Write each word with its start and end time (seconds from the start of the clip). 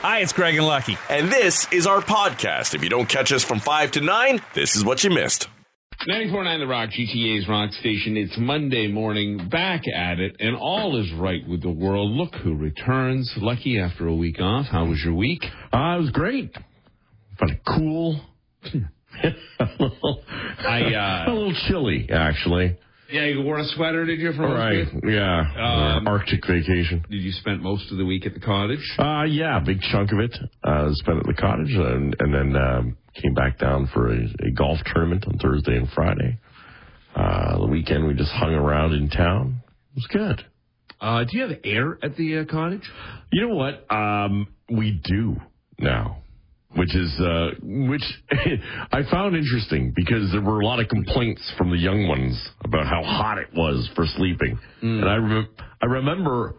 Hi, 0.00 0.20
it's 0.20 0.32
Craig 0.32 0.54
and 0.54 0.64
Lucky. 0.64 0.96
And 1.10 1.28
this 1.28 1.66
is 1.72 1.84
our 1.84 2.00
podcast. 2.00 2.72
If 2.72 2.84
you 2.84 2.88
don't 2.88 3.08
catch 3.08 3.32
us 3.32 3.42
from 3.42 3.58
5 3.58 3.90
to 3.92 4.00
9, 4.00 4.40
this 4.54 4.76
is 4.76 4.84
what 4.84 5.02
you 5.02 5.10
missed. 5.10 5.48
94.9 6.08 6.58
The 6.60 6.66
Rock, 6.68 6.90
GTA's 6.90 7.48
Rock 7.48 7.72
Station. 7.72 8.16
It's 8.16 8.38
Monday 8.38 8.86
morning, 8.86 9.48
back 9.50 9.82
at 9.92 10.20
it, 10.20 10.36
and 10.38 10.54
all 10.54 10.96
is 11.00 11.12
right 11.14 11.40
with 11.48 11.62
the 11.62 11.70
world. 11.70 12.12
Look 12.12 12.36
who 12.36 12.54
returns. 12.54 13.28
Lucky 13.38 13.80
after 13.80 14.06
a 14.06 14.14
week 14.14 14.40
off. 14.40 14.66
How 14.66 14.84
was 14.84 15.02
your 15.04 15.14
week? 15.14 15.42
Uh, 15.72 15.96
it 15.96 16.02
was 16.02 16.10
great. 16.12 16.54
Found 17.40 17.50
it 17.50 17.60
cool. 17.66 18.20
I, 19.58 20.94
uh, 20.94 21.24
a 21.28 21.32
little 21.32 21.54
chilly, 21.66 22.08
actually. 22.08 22.78
Yeah, 23.10 23.24
you 23.24 23.42
wore 23.42 23.58
a 23.58 23.64
sweater, 23.64 24.04
did 24.04 24.20
you, 24.20 24.32
for 24.32 24.42
most 24.42 24.58
Right, 24.58 24.86
yeah. 25.04 25.96
Um, 25.96 26.06
Arctic 26.06 26.46
vacation. 26.46 27.04
Did 27.08 27.22
you 27.22 27.32
spend 27.32 27.62
most 27.62 27.90
of 27.90 27.96
the 27.96 28.04
week 28.04 28.26
at 28.26 28.34
the 28.34 28.40
cottage? 28.40 28.84
Uh, 28.98 29.24
yeah, 29.24 29.60
big 29.64 29.80
chunk 29.80 30.12
of 30.12 30.18
it. 30.18 30.36
Uh, 30.62 30.90
spent 30.92 31.18
at 31.18 31.24
the 31.24 31.34
cottage 31.34 31.72
and, 31.72 32.14
and 32.18 32.34
then 32.34 32.54
um, 32.60 32.96
came 33.14 33.32
back 33.32 33.58
down 33.58 33.88
for 33.94 34.12
a, 34.12 34.18
a 34.18 34.50
golf 34.54 34.78
tournament 34.92 35.24
on 35.26 35.38
Thursday 35.38 35.76
and 35.76 35.88
Friday. 35.90 36.38
Uh, 37.16 37.58
the 37.60 37.66
weekend 37.66 38.06
we 38.06 38.12
just 38.12 38.30
hung 38.32 38.52
around 38.52 38.92
in 38.92 39.08
town. 39.08 39.62
It 39.92 39.96
was 39.96 40.06
good. 40.12 40.44
Uh, 41.00 41.24
do 41.24 41.38
you 41.38 41.48
have 41.48 41.58
air 41.64 41.98
at 42.02 42.16
the 42.16 42.38
uh, 42.38 42.44
cottage? 42.44 42.88
You 43.32 43.48
know 43.48 43.54
what? 43.54 43.90
Um, 43.90 44.48
we 44.70 45.00
do 45.02 45.36
now, 45.78 46.18
which 46.78 46.94
is 46.94 47.20
uh, 47.20 47.50
which 47.62 48.04
I 48.92 49.02
found 49.10 49.36
interesting 49.36 49.92
because 49.94 50.30
there 50.32 50.40
were 50.42 50.60
a 50.60 50.66
lot 50.66 50.80
of 50.80 50.88
complaints 50.88 51.42
from 51.58 51.70
the 51.70 51.76
young 51.76 52.08
ones 52.08 52.36
about 52.64 52.86
how 52.86 53.02
hot 53.02 53.38
it 53.38 53.48
was 53.54 53.88
for 53.94 54.04
sleeping, 54.16 54.58
and 54.82 55.08
I 55.08 55.16
rem- 55.16 55.48
I 55.82 55.86
remember. 55.86 56.54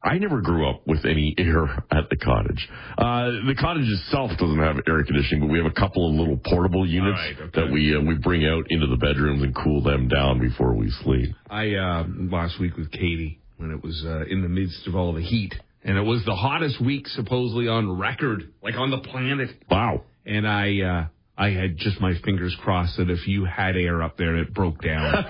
I 0.00 0.16
never 0.16 0.40
grew 0.40 0.70
up 0.70 0.86
with 0.86 1.04
any 1.04 1.34
air 1.36 1.64
at 1.90 2.08
the 2.08 2.16
cottage. 2.16 2.68
Uh, 2.96 3.30
the 3.48 3.56
cottage 3.58 3.88
itself 3.88 4.30
doesn't 4.38 4.60
have 4.60 4.76
air 4.86 5.02
conditioning, 5.02 5.40
but 5.40 5.50
we 5.50 5.58
have 5.58 5.66
a 5.66 5.74
couple 5.74 6.08
of 6.08 6.14
little 6.14 6.38
portable 6.46 6.86
units 6.86 7.18
right, 7.18 7.34
okay. 7.48 7.60
that 7.60 7.72
we 7.72 7.96
uh, 7.96 8.00
we 8.00 8.14
bring 8.14 8.46
out 8.46 8.64
into 8.70 8.86
the 8.86 8.96
bedrooms 8.96 9.42
and 9.42 9.52
cool 9.56 9.82
them 9.82 10.06
down 10.06 10.38
before 10.38 10.74
we 10.74 10.88
sleep. 11.02 11.34
I 11.50 11.74
uh, 11.74 12.04
last 12.30 12.60
week 12.60 12.76
with 12.76 12.92
Katie 12.92 13.40
when 13.56 13.72
it 13.72 13.82
was 13.82 14.00
uh, 14.06 14.24
in 14.30 14.40
the 14.40 14.48
midst 14.48 14.86
of 14.86 14.94
all 14.94 15.12
the 15.12 15.20
heat, 15.20 15.52
and 15.88 15.96
it 15.96 16.02
was 16.02 16.22
the 16.26 16.34
hottest 16.34 16.84
week 16.84 17.08
supposedly 17.08 17.66
on 17.66 17.98
record, 17.98 18.52
like 18.62 18.74
on 18.74 18.90
the 18.90 18.98
planet. 18.98 19.48
Wow. 19.70 20.02
And 20.26 20.46
I 20.46 20.80
uh, 20.82 21.06
I 21.38 21.48
had 21.48 21.78
just 21.78 21.98
my 21.98 22.12
fingers 22.26 22.54
crossed 22.62 22.98
that 22.98 23.08
if 23.08 23.26
you 23.26 23.46
had 23.46 23.74
air 23.74 24.02
up 24.02 24.18
there, 24.18 24.36
it 24.36 24.52
broke 24.52 24.82
down. 24.82 25.14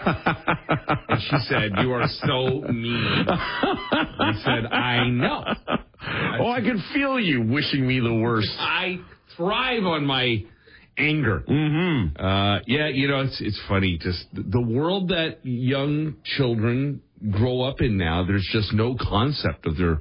and 1.09 1.21
she 1.31 1.37
said, 1.49 1.71
"You 1.79 1.93
are 1.93 2.09
so 2.09 2.63
mean." 2.73 3.27
I 3.29 4.33
said, 4.45 4.67
"I 4.73 5.09
know. 5.09 5.45
Oh, 6.41 6.51
I 6.51 6.61
can 6.61 6.83
feel 6.93 7.21
you 7.21 7.43
wishing 7.43 7.87
me 7.87 8.01
the 8.01 8.15
worst. 8.15 8.51
I 8.59 8.99
thrive 9.37 9.85
on 9.85 10.05
my." 10.05 10.45
Anger. 11.01 11.45
Mm-hmm. 11.49 12.21
Uh, 12.21 12.59
yeah, 12.67 12.89
you 12.89 13.07
know, 13.07 13.21
it's 13.21 13.41
it's 13.41 13.61
funny. 13.69 13.99
Just 14.03 14.27
the 14.33 14.61
world 14.61 15.11
that 15.11 15.39
young 15.45 16.17
children 16.25 17.03
grow 17.31 17.61
up 17.61 17.81
in 17.81 17.97
now. 17.97 18.25
There's 18.25 18.49
just 18.53 18.73
no 18.73 18.97
concept 19.01 19.65
of 19.67 19.77
there 19.77 20.01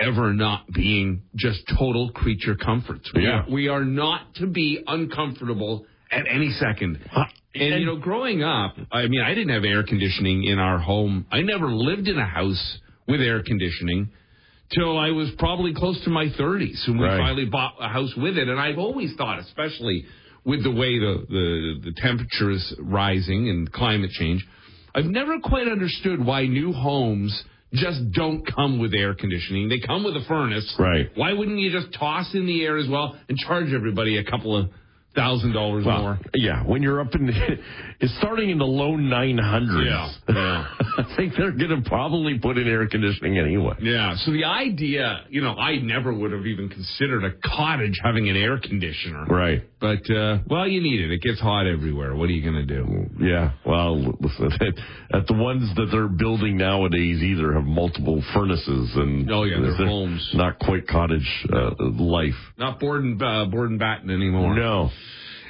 ever 0.00 0.32
not 0.32 0.70
being 0.72 1.22
just 1.34 1.60
total 1.78 2.10
creature 2.10 2.54
comforts. 2.54 3.10
We, 3.14 3.24
Yeah. 3.24 3.42
are, 3.42 3.50
we 3.50 3.68
are 3.68 3.84
not 3.84 4.34
to 4.36 4.46
be 4.46 4.82
uncomfortable 4.86 5.86
at 6.10 6.26
any 6.30 6.50
second. 6.50 6.98
Uh, 7.14 7.24
and, 7.54 7.80
you 7.80 7.86
know, 7.86 7.96
growing 7.96 8.42
up, 8.42 8.76
I 8.92 9.06
mean, 9.06 9.22
I 9.22 9.34
didn't 9.34 9.54
have 9.54 9.64
air 9.64 9.82
conditioning 9.82 10.44
in 10.44 10.58
our 10.58 10.78
home. 10.78 11.26
I 11.32 11.40
never 11.42 11.68
lived 11.68 12.06
in 12.08 12.18
a 12.18 12.26
house 12.26 12.78
with 13.08 13.20
air 13.20 13.42
conditioning 13.42 14.10
till 14.74 14.98
I 14.98 15.10
was 15.10 15.30
probably 15.38 15.72
close 15.72 15.98
to 16.04 16.10
my 16.10 16.26
30s, 16.26 16.86
and 16.86 16.98
we 16.98 17.04
Right. 17.06 17.18
finally 17.18 17.46
bought 17.46 17.74
a 17.80 17.88
house 17.88 18.14
with 18.16 18.36
it. 18.36 18.48
And 18.48 18.60
I've 18.60 18.78
always 18.78 19.14
thought, 19.16 19.38
especially 19.38 20.04
with 20.44 20.62
the 20.64 20.70
way 20.70 20.98
the, 20.98 21.24
the, 21.28 21.80
the 21.90 21.92
temperature 21.96 22.50
is 22.50 22.74
rising 22.80 23.48
and 23.48 23.72
climate 23.72 24.10
change, 24.10 24.46
I've 24.94 25.06
never 25.06 25.38
quite 25.40 25.68
understood 25.68 26.24
why 26.24 26.46
new 26.46 26.72
homes 26.72 27.44
just 27.72 28.12
don't 28.12 28.46
come 28.46 28.78
with 28.78 28.94
air 28.94 29.14
conditioning. 29.14 29.68
They 29.68 29.80
come 29.80 30.04
with 30.04 30.16
a 30.16 30.24
furnace. 30.26 30.74
Right. 30.78 31.10
Why 31.14 31.32
wouldn't 31.32 31.58
you 31.58 31.70
just 31.70 31.92
toss 31.98 32.32
in 32.34 32.46
the 32.46 32.64
air 32.64 32.76
as 32.76 32.88
well 32.88 33.16
and 33.28 33.36
charge 33.38 33.72
everybody 33.72 34.18
a 34.18 34.24
couple 34.24 34.56
of 34.56 34.70
thousand 35.16 35.52
dollars 35.52 35.84
Well, 35.86 36.00
more? 36.02 36.18
yeah, 36.34 36.62
when 36.62 36.82
you're 36.82 37.00
up 37.00 37.14
in 37.14 37.26
the, 37.26 37.32
it's 38.00 38.16
starting 38.18 38.50
in 38.50 38.58
the 38.58 38.64
low 38.66 38.92
900s. 38.96 39.84
Yeah, 39.84 40.34
yeah. 40.34 40.66
I 40.98 41.14
think 41.16 41.32
they're 41.36 41.50
going 41.52 41.82
to 41.82 41.88
probably 41.88 42.38
put 42.38 42.58
in 42.58 42.68
air 42.68 42.86
conditioning 42.88 43.38
anyway. 43.38 43.74
Yeah. 43.80 44.14
So 44.18 44.30
the 44.32 44.44
idea, 44.44 45.24
you 45.30 45.40
know, 45.40 45.54
I 45.54 45.76
never 45.78 46.12
would 46.12 46.32
have 46.32 46.46
even 46.46 46.68
considered 46.68 47.24
a 47.24 47.32
cottage 47.44 47.98
having 48.04 48.28
an 48.28 48.36
air 48.36 48.58
conditioner. 48.60 49.24
Right. 49.26 49.62
But 49.80 50.08
uh, 50.10 50.38
well, 50.48 50.66
you 50.68 50.80
need 50.80 51.00
it. 51.00 51.10
It 51.10 51.22
gets 51.22 51.40
hot 51.40 51.66
everywhere. 51.66 52.14
What 52.14 52.28
are 52.28 52.32
you 52.32 52.42
going 52.42 52.66
to 52.66 52.74
do? 52.74 53.06
Yeah. 53.24 53.52
Well, 53.66 53.98
listen, 54.20 54.50
at 55.12 55.26
the 55.26 55.34
ones 55.34 55.74
that 55.76 55.86
they're 55.90 56.08
building 56.08 56.56
nowadays 56.56 57.22
either 57.22 57.52
have 57.54 57.64
multiple 57.64 58.22
furnaces 58.34 58.90
and 58.96 59.30
Oh, 59.30 59.44
yeah, 59.44 59.60
they're 59.60 59.86
homes. 59.86 60.30
Not 60.34 60.58
quite 60.58 60.86
cottage 60.86 61.28
uh, 61.52 61.70
life. 61.80 62.34
Not 62.58 62.80
board 62.80 63.04
and 63.04 63.22
uh, 63.22 63.46
board 63.46 63.70
and 63.70 63.78
batten 63.78 64.10
anymore. 64.10 64.54
No. 64.54 64.90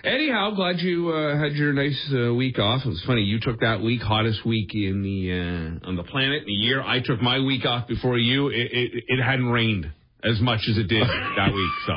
Anyhow, 0.07 0.53
glad 0.53 0.79
you 0.79 1.11
uh, 1.11 1.37
had 1.37 1.55
your 1.55 1.73
nice 1.73 2.13
uh, 2.15 2.33
week 2.33 2.61
off. 2.61 2.83
It 2.87 2.89
was 2.89 3.03
funny. 3.09 3.23
You 3.23 3.41
took 3.41 3.59
that 3.59 3.83
week, 3.83 4.01
hottest 4.01 4.47
week 4.47 4.73
in 4.73 5.03
the 5.03 5.33
uh, 5.33 5.89
on 5.89 5.97
the 5.97 6.05
planet 6.05 6.45
in 6.45 6.49
a 6.49 6.53
year. 6.53 6.81
I 6.81 7.01
took 7.01 7.21
my 7.21 7.41
week 7.41 7.65
off 7.65 7.89
before 7.89 8.17
you. 8.17 8.47
It, 8.47 8.71
it, 8.71 9.05
it 9.09 9.21
hadn't 9.21 9.47
rained 9.47 9.91
as 10.23 10.41
much 10.41 10.61
as 10.71 10.79
it 10.79 10.87
did 10.87 11.03
that 11.03 11.53
week. 11.53 11.73
So 11.89 11.95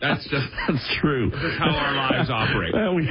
that's 0.00 0.22
just 0.28 0.46
That's 0.68 0.96
true. 1.00 1.30
that's 1.30 1.58
how 1.58 1.70
our 1.74 1.94
lives 1.94 2.30
operate. 2.30 2.72
We 2.94 3.08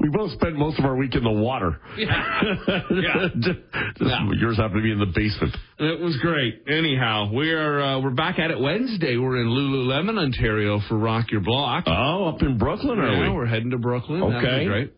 we 0.00 0.08
both 0.10 0.32
spent 0.32 0.56
most 0.56 0.78
of 0.78 0.84
our 0.84 0.96
week 0.96 1.14
in 1.14 1.24
the 1.24 1.30
water. 1.32 1.80
Yeah. 1.98 3.28
Just- 3.40 3.58
Yeah. 4.00 4.28
Yours 4.38 4.56
happened 4.56 4.78
to 4.78 4.82
be 4.82 4.92
in 4.92 4.98
the 4.98 5.06
basement. 5.14 5.56
It 5.78 6.00
was 6.00 6.16
great. 6.20 6.62
Anyhow, 6.68 7.30
we're 7.32 7.80
uh, 7.80 8.00
we're 8.00 8.10
back 8.10 8.38
at 8.38 8.50
it 8.50 8.58
Wednesday. 8.60 9.16
We're 9.16 9.40
in 9.40 9.48
Lululemon, 9.48 10.18
Ontario 10.18 10.80
for 10.88 10.96
Rock 10.98 11.30
Your 11.30 11.40
Block. 11.40 11.84
Oh, 11.86 12.26
up 12.28 12.42
in 12.42 12.58
Brooklin, 12.58 12.98
are 12.98 13.12
yeah, 13.12 13.28
we? 13.30 13.34
we're 13.34 13.46
heading 13.46 13.70
to 13.70 13.78
Brooklin. 13.78 14.22
Okay. 14.22 14.66
great. 14.66 14.92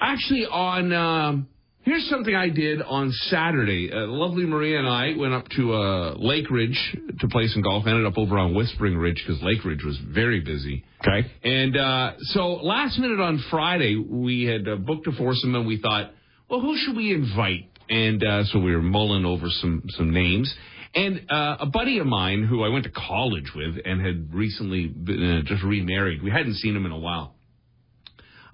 Actually, 0.00 0.44
on 0.46 0.92
um, 0.92 1.48
here's 1.82 2.08
something 2.08 2.34
I 2.34 2.48
did 2.48 2.82
on 2.82 3.10
Saturday. 3.28 3.90
Uh, 3.92 4.06
lovely 4.06 4.44
Maria 4.44 4.78
and 4.78 4.88
I 4.88 5.14
went 5.16 5.34
up 5.34 5.48
to 5.56 5.74
uh, 5.74 6.14
Lake 6.16 6.50
Ridge 6.50 6.96
to 7.20 7.28
play 7.28 7.46
some 7.48 7.62
golf. 7.62 7.86
Ended 7.86 8.06
up 8.06 8.18
over 8.18 8.38
on 8.38 8.54
Whispering 8.54 8.96
Ridge 8.96 9.22
because 9.26 9.42
Lake 9.42 9.64
Ridge 9.64 9.84
was 9.84 9.98
very 10.08 10.40
busy. 10.40 10.84
Okay. 11.00 11.28
And 11.44 11.76
uh, 11.76 12.12
so 12.20 12.54
last 12.54 12.98
minute 12.98 13.20
on 13.20 13.42
Friday, 13.50 13.96
we 13.96 14.44
had 14.44 14.68
uh, 14.68 14.76
booked 14.76 15.06
a 15.06 15.12
foursome, 15.12 15.54
and 15.54 15.66
we 15.66 15.80
thought, 15.80 16.10
well, 16.48 16.60
who 16.60 16.76
should 16.76 16.96
we 16.96 17.14
invite? 17.14 17.68
And 17.90 18.22
uh, 18.22 18.44
so 18.44 18.58
we 18.58 18.74
were 18.74 18.82
mulling 18.82 19.24
over 19.24 19.46
some 19.48 19.82
some 19.90 20.12
names. 20.12 20.52
And 20.94 21.22
uh, 21.30 21.56
a 21.60 21.66
buddy 21.66 21.98
of 21.98 22.06
mine 22.06 22.44
who 22.44 22.62
I 22.62 22.68
went 22.68 22.84
to 22.84 22.90
college 22.90 23.50
with 23.54 23.76
and 23.84 24.04
had 24.04 24.34
recently 24.34 24.86
been, 24.88 25.38
uh, 25.38 25.42
just 25.48 25.62
remarried. 25.62 26.22
We 26.22 26.30
hadn't 26.30 26.54
seen 26.56 26.76
him 26.76 26.84
in 26.84 26.92
a 26.92 26.98
while. 26.98 27.34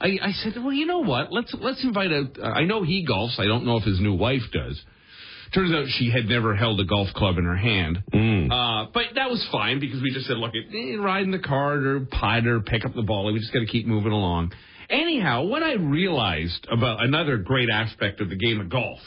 I, 0.00 0.18
I 0.22 0.32
said, 0.32 0.54
well, 0.56 0.72
you 0.72 0.86
know 0.86 1.00
what? 1.00 1.32
Let's 1.32 1.54
let's 1.58 1.82
invite 1.82 2.12
a. 2.12 2.28
Uh, 2.40 2.46
I 2.46 2.64
know 2.64 2.84
he 2.84 3.06
golfs. 3.06 3.38
I 3.38 3.46
don't 3.46 3.64
know 3.64 3.76
if 3.76 3.84
his 3.84 4.00
new 4.00 4.14
wife 4.14 4.42
does. 4.52 4.80
Turns 5.54 5.72
out 5.72 5.86
she 5.88 6.10
had 6.10 6.26
never 6.26 6.54
held 6.54 6.78
a 6.78 6.84
golf 6.84 7.08
club 7.14 7.38
in 7.38 7.44
her 7.44 7.56
hand. 7.56 7.98
Uh, 8.52 8.86
but 8.92 9.04
that 9.14 9.30
was 9.30 9.46
fine 9.50 9.80
because 9.80 10.02
we 10.02 10.12
just 10.12 10.26
said, 10.26 10.36
look, 10.36 10.52
eh, 10.54 10.96
ride 10.96 11.22
in 11.22 11.30
the 11.30 11.38
cart 11.38 11.86
or 11.86 12.00
putt 12.00 12.46
or 12.46 12.60
pick 12.60 12.84
up 12.84 12.94
the 12.94 13.02
ball. 13.02 13.32
We 13.32 13.38
just 13.38 13.52
got 13.52 13.60
to 13.60 13.66
keep 13.66 13.86
moving 13.86 14.12
along. 14.12 14.52
Anyhow, 14.90 15.44
what 15.44 15.62
I 15.62 15.74
realized 15.74 16.66
about 16.70 17.02
another 17.02 17.38
great 17.38 17.68
aspect 17.72 18.20
of 18.20 18.28
the 18.28 18.36
game 18.36 18.60
of 18.60 18.68
golf 18.68 18.98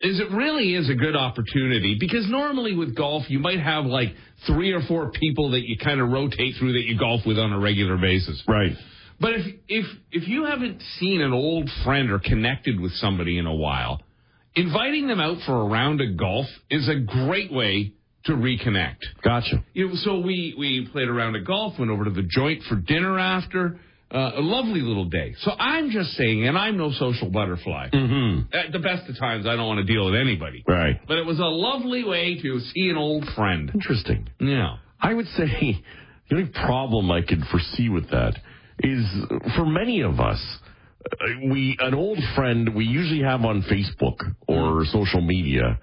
is 0.00 0.20
it 0.20 0.30
really 0.30 0.74
is 0.74 0.90
a 0.90 0.94
good 0.94 1.16
opportunity 1.16 1.96
because 1.98 2.28
normally 2.28 2.74
with 2.74 2.94
golf 2.94 3.24
you 3.28 3.38
might 3.38 3.60
have 3.60 3.86
like 3.86 4.08
three 4.46 4.72
or 4.72 4.82
four 4.82 5.10
people 5.10 5.52
that 5.52 5.62
you 5.62 5.76
kind 5.78 6.00
of 6.00 6.10
rotate 6.10 6.54
through 6.58 6.74
that 6.74 6.84
you 6.84 6.98
golf 6.98 7.22
with 7.24 7.38
on 7.38 7.52
a 7.52 7.58
regular 7.58 7.96
basis. 7.96 8.42
Right. 8.46 8.72
But 9.20 9.34
if 9.34 9.46
if 9.68 9.86
if 10.12 10.28
you 10.28 10.44
haven't 10.44 10.82
seen 10.98 11.20
an 11.20 11.32
old 11.32 11.70
friend 11.84 12.10
or 12.10 12.18
connected 12.18 12.80
with 12.80 12.92
somebody 12.92 13.38
in 13.38 13.46
a 13.46 13.54
while, 13.54 14.02
inviting 14.54 15.06
them 15.06 15.20
out 15.20 15.38
for 15.46 15.62
a 15.62 15.64
round 15.64 16.00
of 16.00 16.16
golf 16.16 16.46
is 16.70 16.88
a 16.88 17.00
great 17.00 17.52
way 17.52 17.92
to 18.24 18.32
reconnect. 18.32 18.98
Gotcha. 19.22 19.64
You 19.72 19.88
know, 19.88 19.94
so 19.94 20.20
we 20.20 20.54
we 20.58 20.88
played 20.92 21.08
a 21.08 21.12
round 21.12 21.36
of 21.36 21.46
golf, 21.46 21.78
went 21.78 21.90
over 21.90 22.04
to 22.04 22.10
the 22.10 22.22
joint 22.28 22.62
for 22.64 22.76
dinner 22.76 23.18
after. 23.18 23.80
Uh, 24.08 24.34
a 24.36 24.40
lovely 24.40 24.82
little 24.82 25.06
day. 25.06 25.34
So 25.40 25.50
I'm 25.50 25.90
just 25.90 26.10
saying, 26.12 26.46
and 26.46 26.56
I'm 26.56 26.76
no 26.76 26.92
social 26.92 27.28
butterfly. 27.28 27.88
Mm-hmm. 27.92 28.54
At 28.56 28.70
the 28.70 28.78
best 28.78 29.08
of 29.10 29.18
times, 29.18 29.46
I 29.48 29.56
don't 29.56 29.66
want 29.66 29.84
to 29.84 29.92
deal 29.92 30.04
with 30.04 30.14
anybody. 30.14 30.62
Right. 30.66 31.00
But 31.08 31.18
it 31.18 31.26
was 31.26 31.40
a 31.40 31.42
lovely 31.42 32.04
way 32.04 32.40
to 32.40 32.60
see 32.60 32.88
an 32.88 32.96
old 32.96 33.24
friend. 33.34 33.68
Interesting. 33.74 34.28
Yeah. 34.38 34.76
I 35.00 35.12
would 35.12 35.26
say 35.36 35.82
the 36.30 36.36
only 36.36 36.50
problem 36.50 37.10
I 37.10 37.22
could 37.22 37.42
foresee 37.50 37.88
with 37.88 38.08
that 38.10 38.36
is 38.80 39.04
for 39.56 39.64
many 39.66 40.02
of 40.02 40.20
us, 40.20 40.40
uh, 41.04 41.26
we 41.50 41.76
an 41.80 41.94
old 41.94 42.18
friend 42.34 42.74
we 42.74 42.84
usually 42.84 43.22
have 43.22 43.42
on 43.44 43.62
Facebook 43.62 44.16
or 44.48 44.84
social 44.86 45.20
media. 45.20 45.78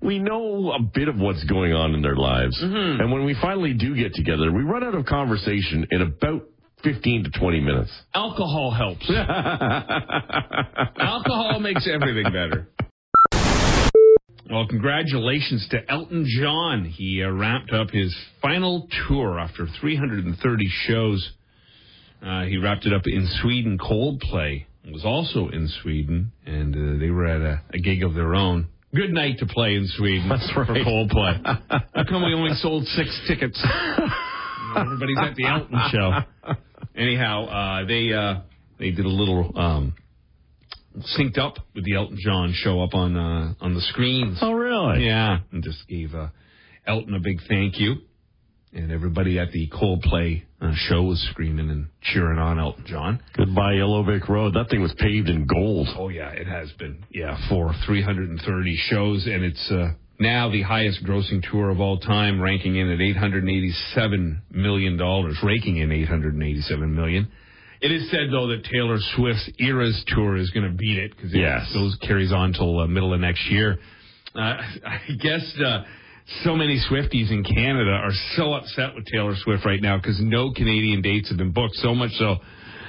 we 0.00 0.18
know 0.18 0.72
a 0.72 0.80
bit 0.82 1.08
of 1.08 1.16
what's 1.16 1.42
going 1.44 1.72
on 1.72 1.94
in 1.94 2.02
their 2.02 2.16
lives. 2.16 2.56
Mm-hmm. 2.62 3.00
And 3.00 3.12
when 3.12 3.24
we 3.24 3.34
finally 3.40 3.74
do 3.74 3.96
get 3.96 4.14
together, 4.14 4.52
we 4.52 4.62
run 4.62 4.84
out 4.84 4.94
of 4.94 5.04
conversation 5.06 5.86
in 5.90 6.02
about 6.02 6.44
15 6.84 7.24
to 7.24 7.30
20 7.30 7.60
minutes. 7.60 7.90
Alcohol 8.14 8.70
helps. 8.70 9.10
Alcohol 11.00 11.58
makes 11.60 11.88
everything 11.92 12.24
better. 12.32 12.68
Well, 14.50 14.66
congratulations 14.66 15.66
to 15.72 15.90
Elton 15.90 16.26
John. 16.40 16.84
He 16.84 17.22
uh, 17.22 17.30
wrapped 17.30 17.72
up 17.72 17.90
his 17.90 18.16
final 18.40 18.88
tour 19.06 19.38
after 19.38 19.66
330 19.80 20.68
shows. 20.86 21.32
Uh, 22.22 22.44
he 22.44 22.56
wrapped 22.58 22.86
it 22.86 22.92
up 22.92 23.02
in 23.06 23.28
Sweden. 23.40 23.78
Coldplay 23.78 24.66
was 24.90 25.04
also 25.04 25.48
in 25.48 25.68
Sweden, 25.82 26.32
and 26.46 26.74
uh, 26.74 27.00
they 27.00 27.10
were 27.10 27.26
at 27.26 27.40
a, 27.40 27.62
a 27.72 27.78
gig 27.78 28.02
of 28.02 28.14
their 28.14 28.34
own. 28.34 28.68
Good 28.94 29.12
night 29.12 29.38
to 29.38 29.46
play 29.46 29.74
in 29.74 29.86
Sweden 29.86 30.28
That's 30.30 30.50
for. 30.52 30.64
Coldplay. 30.64 31.42
How 31.94 32.04
come 32.08 32.24
we 32.24 32.34
only 32.34 32.54
sold 32.54 32.84
six 32.86 33.20
tickets? 33.28 33.62
Everybody's 34.76 35.18
at 35.20 35.34
the 35.34 35.46
Elton 35.46 35.78
show. 35.92 36.54
Anyhow, 36.96 37.46
uh, 37.46 37.86
they 37.86 38.12
uh, 38.12 38.40
they 38.78 38.90
did 38.90 39.04
a 39.04 39.08
little 39.08 39.52
um, 39.56 39.94
synced 41.18 41.38
up 41.38 41.56
with 41.74 41.84
the 41.84 41.94
Elton 41.94 42.18
John 42.20 42.52
show 42.54 42.82
up 42.82 42.94
on 42.94 43.16
uh, 43.16 43.54
on 43.60 43.74
the 43.74 43.80
screens. 43.82 44.38
Oh, 44.40 44.52
really? 44.52 45.06
Yeah, 45.06 45.38
and 45.52 45.62
just 45.62 45.86
gave 45.86 46.14
uh, 46.14 46.28
Elton 46.86 47.14
a 47.14 47.20
big 47.20 47.40
thank 47.48 47.78
you. 47.78 47.96
And 48.72 48.92
everybody 48.92 49.38
at 49.38 49.50
the 49.52 49.68
Coldplay 49.70 50.42
uh, 50.60 50.72
show 50.74 51.02
was 51.02 51.20
screaming 51.30 51.70
and 51.70 51.86
cheering 52.02 52.38
on 52.38 52.58
Elton 52.58 52.84
John. 52.86 53.20
Goodbye, 53.36 53.74
Yellowbrick 53.74 54.28
Road. 54.28 54.54
That 54.54 54.68
thing 54.68 54.82
was 54.82 54.94
paved 54.98 55.28
in 55.28 55.46
gold. 55.46 55.88
Oh 55.96 56.08
yeah, 56.10 56.28
it 56.30 56.46
has 56.46 56.70
been. 56.72 57.02
Yeah, 57.10 57.36
for 57.48 57.72
330 57.86 58.76
shows, 58.90 59.26
and 59.26 59.42
it's 59.42 59.70
uh, 59.70 59.92
now 60.20 60.50
the 60.50 60.62
highest 60.62 61.02
grossing 61.04 61.42
tour 61.50 61.70
of 61.70 61.80
all 61.80 61.98
time, 61.98 62.40
ranking 62.42 62.76
in 62.76 62.90
at 62.90 63.00
887 63.00 64.42
million 64.50 64.96
dollars, 64.96 65.38
raking 65.42 65.78
in 65.78 65.90
887 65.92 66.94
million. 66.94 67.28
It 67.80 67.92
is 67.92 68.10
said 68.10 68.30
though 68.32 68.48
that 68.48 68.64
Taylor 68.64 68.98
Swift's 69.16 69.48
Eras 69.58 70.04
tour 70.08 70.36
is 70.36 70.50
going 70.50 70.70
to 70.70 70.76
beat 70.76 70.98
it 70.98 71.12
because 71.16 71.32
Yes. 71.32 71.70
those 71.72 71.96
carries 72.06 72.32
on 72.32 72.52
till 72.52 72.80
uh, 72.80 72.86
middle 72.86 73.14
of 73.14 73.20
next 73.20 73.48
year. 73.50 73.78
Uh, 74.34 74.38
I 74.86 75.00
guess 75.20 75.56
uh, 75.64 75.84
so 76.44 76.54
many 76.54 76.78
Swifties 76.90 77.30
in 77.30 77.42
Canada 77.44 77.90
are 77.90 78.12
so 78.36 78.52
upset 78.52 78.94
with 78.94 79.06
Taylor 79.06 79.34
Swift 79.36 79.64
right 79.64 79.80
now 79.80 79.96
because 79.96 80.20
no 80.20 80.52
Canadian 80.52 81.00
dates 81.02 81.28
have 81.30 81.38
been 81.38 81.52
booked. 81.52 81.74
So 81.76 81.94
much 81.94 82.10
so 82.12 82.36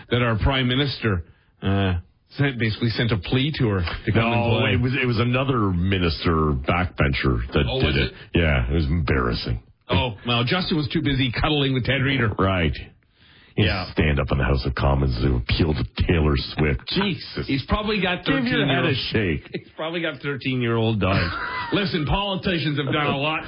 that 0.10 0.22
our 0.22 0.38
Prime 0.40 0.68
Minister 0.68 1.24
uh, 1.62 1.94
sent, 2.32 2.60
basically 2.60 2.90
sent 2.90 3.12
a 3.12 3.18
plea 3.18 3.52
to 3.60 3.68
her 3.70 3.80
to 4.06 4.12
come 4.12 4.32
and 4.32 4.42
No, 4.42 4.60
play. 4.60 4.72
it 4.74 4.82
was 4.82 4.94
it 5.02 5.06
was 5.06 5.20
another 5.20 5.72
minister 5.72 6.54
backbencher 6.68 7.46
that 7.54 7.66
Oh, 7.70 7.82
did 7.82 7.96
it. 7.96 8.12
it? 8.12 8.14
Yeah, 8.36 8.70
it 8.70 8.74
was 8.74 8.86
embarrassing. 8.86 9.64
oh 9.90 10.16
well, 10.28 10.44
Justin 10.44 10.78
was 10.78 10.88
too 10.92 11.02
busy 11.02 11.32
cuddling 11.32 11.74
with 11.74 11.86
Ted 11.86 12.02
Reader. 12.02 12.34
Right. 12.38 12.76
Yeah. 13.58 13.92
Stand 13.94 14.20
up 14.20 14.28
in 14.32 14.38
the 14.38 14.44
House 14.44 14.66
of 14.66 14.76
Commons 14.76 15.16
to 15.22 15.36
appeal 15.36 15.74
to 15.74 15.84
Taylor 16.08 16.34
Swift. 16.56 16.82
Jesus. 16.88 17.46
He's 17.48 17.66
probably 17.68 18.02
got 18.02 18.26
13 18.26 18.44
Give 18.44 18.44
13 18.44 18.48
your 18.52 18.66
year 18.66 18.76
head 18.76 18.86
a 18.86 18.88
old. 18.88 18.98
shake. 19.12 19.50
He's 19.54 19.72
probably 19.76 20.02
got 20.02 20.22
13 20.22 20.62
year 20.62 20.76
old 20.76 21.00
daughters. 21.00 21.32
Listen, 21.74 22.06
politicians 22.06 22.78
have 22.78 22.92
done 22.92 23.08
a 23.08 23.18
lot 23.18 23.42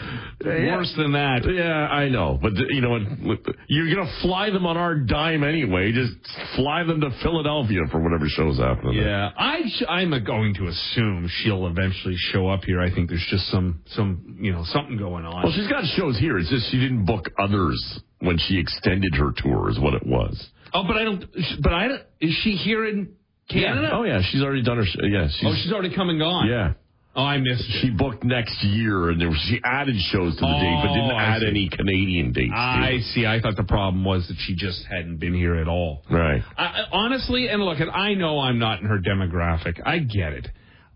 worse 0.44 0.94
than 0.98 1.14
that. 1.14 1.42
Yeah, 1.46 1.88
I 1.88 2.10
know, 2.10 2.38
but 2.42 2.54
you 2.70 2.82
know 2.82 2.92
what? 2.92 3.40
You're 3.68 3.96
gonna 3.96 4.12
fly 4.22 4.50
them 4.50 4.66
on 4.66 4.78
our 4.78 4.96
dime 4.96 5.44
anyway. 5.44 5.92
Just 5.92 6.14
fly 6.56 6.84
them 6.84 7.02
to 7.02 7.10
Philadelphia 7.24 7.82
for 7.92 8.02
whatever 8.02 8.26
shows 8.28 8.58
happening. 8.60 8.96
there. 8.98 9.08
Yeah, 9.08 9.30
I 9.38 9.62
I'm 9.90 10.12
going 10.24 10.54
to 10.56 10.68
assume 10.68 11.30
she'll 11.44 11.68
eventually 11.68 12.16
show 12.18 12.48
up 12.50 12.64
here. 12.64 12.82
I 12.82 12.94
think 12.94 13.10
there's 13.10 13.26
just 13.30 13.48
some 13.48 13.82
some 13.88 14.38
you 14.40 14.52
know 14.52 14.64
something 14.66 14.98
going 14.98 15.26
on. 15.26 15.44
Well, 15.44 15.54
she's 15.54 15.68
got 15.70 15.84
shows 15.96 16.18
here. 16.20 16.38
It's 16.38 16.50
just 16.50 16.70
she 16.72 16.80
didn't 16.80 17.06
book 17.06 17.30
others 17.40 18.02
when 18.22 18.38
she 18.38 18.58
extended 18.60 19.14
her 19.16 19.32
tour. 19.36 19.70
Is 19.70 19.80
what 19.80 19.94
it 19.94 20.06
was. 20.06 20.50
oh, 20.74 20.84
but 20.88 20.98
I 20.98 21.04
don't. 21.04 21.26
But 21.62 21.74
I 21.74 21.88
don't. 21.88 22.02
Is 22.20 22.34
she 22.44 22.52
here 22.52 22.88
in 22.88 23.14
Canada? 23.50 23.90
Oh 23.94 24.04
yeah, 24.04 24.22
she's 24.32 24.42
already 24.42 24.64
done 24.64 24.78
her. 24.78 24.86
Sh- 24.86 24.98
yeah, 25.04 25.28
she's, 25.30 25.44
Oh, 25.48 25.54
she's 25.62 25.72
already 25.74 25.94
come 25.96 26.10
and 26.10 26.20
gone. 26.20 26.48
yeah. 26.48 26.74
Oh, 27.14 27.24
I 27.26 27.40
missed 27.40 27.66
She 27.82 27.88
it. 27.88 27.98
booked 27.98 28.24
next 28.24 28.64
year, 28.64 29.10
and 29.10 29.20
there 29.20 29.28
was, 29.28 29.38
she 29.50 29.60
added 29.66 29.98
shows 30.00 30.34
to 30.34 30.40
the 30.40 30.48
date, 30.48 30.80
but 30.82 30.94
didn't 30.94 31.12
Oh, 31.12 31.16
I 31.18 31.24
add 31.36 31.42
see. 31.42 31.48
any 31.50 31.68
Canadian 31.70 32.32
dates. 32.32 32.54
I 32.56 33.00
see. 33.14 33.26
I 33.26 33.42
thought 33.42 33.58
the 33.58 33.66
problem 33.66 34.06
was 34.06 34.26
that 34.30 34.38
she 34.48 34.56
just 34.56 34.86
hadn't 34.90 35.18
been 35.18 35.34
here 35.34 35.56
at 35.56 35.68
all. 35.68 36.04
Right. 36.10 36.42
I, 36.58 36.64
I- 36.64 36.84
honestly, 36.94 37.50
and 37.50 37.62
look, 37.62 37.82
and 37.82 37.92
I 37.92 38.14
know 38.14 38.40
I'm 38.40 38.60
not 38.60 38.80
in 38.80 38.86
her 38.86 38.98
demographic. 38.98 39.82
I 39.86 40.00
get 40.00 40.32
it. 40.32 40.48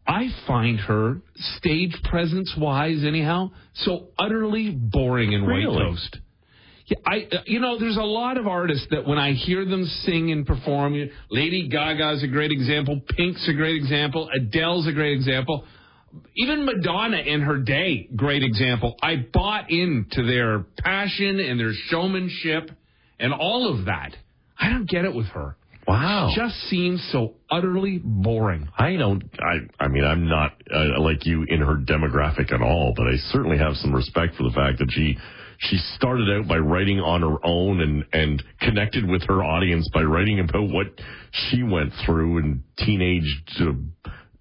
I 0.07 0.29
find 0.47 0.79
her 0.79 1.17
stage 1.57 1.93
presence 2.05 2.53
wise, 2.57 3.03
anyhow, 3.05 3.51
so 3.73 4.07
utterly 4.17 4.69
boring 4.71 5.33
and 5.33 5.45
Really? 5.45 5.67
White 5.67 5.79
Toast. 5.83 6.17
Yeah, 6.87 6.97
I, 7.05 7.27
uh, 7.31 7.37
you 7.45 7.59
know, 7.59 7.79
there's 7.79 7.97
a 7.97 8.03
lot 8.03 8.37
of 8.37 8.45
artists 8.45 8.85
that 8.91 9.07
when 9.07 9.17
I 9.17 9.31
hear 9.31 9.65
them 9.65 9.85
sing 9.85 10.31
and 10.31 10.45
perform, 10.45 10.93
you- 10.93 11.09
Lady 11.31 11.67
Gaga's 11.67 12.21
a 12.23 12.27
great 12.27 12.51
example, 12.51 13.01
Pink's 13.17 13.47
a 13.47 13.53
great 13.53 13.75
example, 13.75 14.29
Adele's 14.35 14.85
a 14.87 14.91
great 14.93 15.13
example, 15.13 15.65
even 16.35 16.63
Madonna 16.65 17.17
in 17.17 17.41
her 17.41 17.57
day, 17.57 18.07
great 18.15 18.43
example. 18.43 18.95
I 19.01 19.25
bought 19.33 19.71
into 19.71 20.23
their 20.25 20.59
passion 20.77 21.39
and 21.39 21.59
their 21.59 21.73
showmanship 21.89 22.69
and 23.19 23.33
all 23.33 23.67
of 23.73 23.85
that. 23.85 24.15
I 24.57 24.69
don't 24.69 24.87
get 24.87 25.05
it 25.05 25.13
with 25.13 25.27
her. 25.27 25.57
Wow. 25.87 26.31
Just 26.35 26.55
seems 26.69 27.03
so 27.11 27.35
utterly 27.49 27.99
boring. 28.03 28.67
I 28.77 28.95
don't. 28.95 29.23
I. 29.39 29.83
I 29.83 29.87
mean, 29.87 30.03
I'm 30.03 30.27
not 30.27 30.53
uh, 30.73 30.99
like 30.99 31.25
you 31.27 31.45
in 31.47 31.59
her 31.59 31.75
demographic 31.75 32.51
at 32.51 32.61
all, 32.61 32.93
but 32.97 33.05
I 33.05 33.17
certainly 33.31 33.57
have 33.59 33.75
some 33.75 33.93
respect 33.93 34.35
for 34.35 34.43
the 34.43 34.51
fact 34.55 34.79
that 34.79 34.91
she 34.91 35.15
she 35.59 35.77
started 35.95 36.29
out 36.29 36.47
by 36.47 36.57
writing 36.57 36.99
on 36.99 37.21
her 37.21 37.37
own 37.43 37.81
and 37.81 38.05
and 38.13 38.43
connected 38.61 39.07
with 39.07 39.23
her 39.27 39.43
audience 39.43 39.89
by 39.93 40.01
writing 40.01 40.39
about 40.39 40.69
what 40.69 40.87
she 41.31 41.63
went 41.63 41.91
through 42.05 42.37
and 42.37 42.63
teenage 42.77 43.43
uh, 43.59 43.71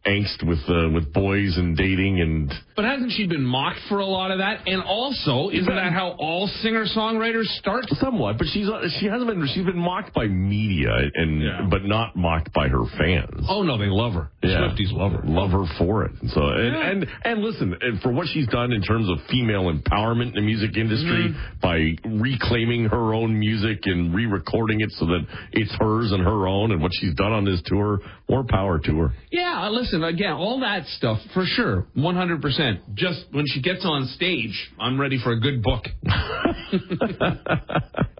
angst 0.06 0.46
with 0.46 0.58
uh, 0.68 0.88
with 0.92 1.12
boys 1.12 1.56
and 1.56 1.76
dating 1.76 2.20
and 2.20 2.52
But 2.76 2.84
hasn't 2.84 3.12
she 3.12 3.26
been 3.26 3.44
mocked 3.44 3.80
for 3.88 3.98
a 4.00 4.06
lot 4.06 4.30
of 4.30 4.38
that? 4.38 4.66
And 4.66 4.82
also, 4.82 5.48
isn't 5.50 5.74
that 5.74 5.92
how 5.92 6.10
all 6.18 6.46
singer 6.62 6.84
songwriters 6.86 7.44
start? 7.58 7.84
somewhat, 8.00 8.36
but 8.38 8.46
she's 8.48 8.68
uh, 8.68 8.82
she 9.00 9.06
hasn't 9.06 9.26
been 9.28 9.46
she's 9.54 9.64
been 9.64 9.78
mocked 9.78 10.12
by 10.14 10.26
media 10.26 10.90
and 11.14 11.40
Yeah. 11.42 11.66
but 11.70 11.84
not 11.84 12.16
mocked 12.16 12.52
by 12.52 12.68
her 12.68 12.84
fans. 12.98 13.46
Oh 13.48 13.62
no, 13.62 13.78
they 13.78 13.86
love 13.86 14.12
her. 14.14 14.30
Yeah. 14.42 14.58
Swifties 14.68 14.92
love 14.92 15.12
her. 15.12 15.22
Love 15.24 15.50
her 15.52 15.64
for 15.78 16.04
it. 16.04 16.12
And 16.20 16.30
so 16.30 16.42
and, 16.48 16.74
Yeah. 16.74 16.90
and 16.90 17.06
and 17.24 17.42
listen, 17.42 17.74
and 17.80 18.00
for 18.02 18.12
what 18.12 18.26
she's 18.28 18.46
done 18.48 18.72
in 18.72 18.82
terms 18.82 19.08
of 19.08 19.18
female 19.30 19.72
empowerment 19.72 20.28
in 20.28 20.34
the 20.34 20.40
music 20.42 20.76
industry 20.76 21.04
Mm-hmm. 21.34 21.60
by 21.62 21.96
reclaiming 22.24 22.84
her 22.86 23.14
own 23.14 23.38
music 23.38 23.80
and 23.84 24.14
re-recording 24.14 24.80
it 24.80 24.90
so 24.92 25.06
that 25.06 25.26
it's 25.52 25.72
hers 25.78 26.12
and 26.12 26.22
her 26.22 26.46
own 26.46 26.72
and 26.72 26.80
what 26.82 26.90
she's 27.00 27.14
done 27.14 27.32
on 27.32 27.44
this 27.44 27.60
tour, 27.66 28.00
more 28.28 28.44
power 28.48 28.78
to 28.78 28.98
her. 28.98 29.12
Yeah, 29.30 29.68
listen, 29.70 29.93
again, 30.02 30.32
all 30.32 30.60
that 30.60 30.86
stuff 30.86 31.18
for 31.32 31.44
sure, 31.44 31.86
100%. 31.96 32.94
Just 32.94 33.24
when 33.30 33.44
she 33.46 33.60
gets 33.62 33.84
on 33.84 34.06
stage, 34.16 34.70
I'm 34.78 35.00
ready 35.00 35.18
for 35.22 35.32
a 35.32 35.40
good 35.40 35.62
book. 35.62 35.84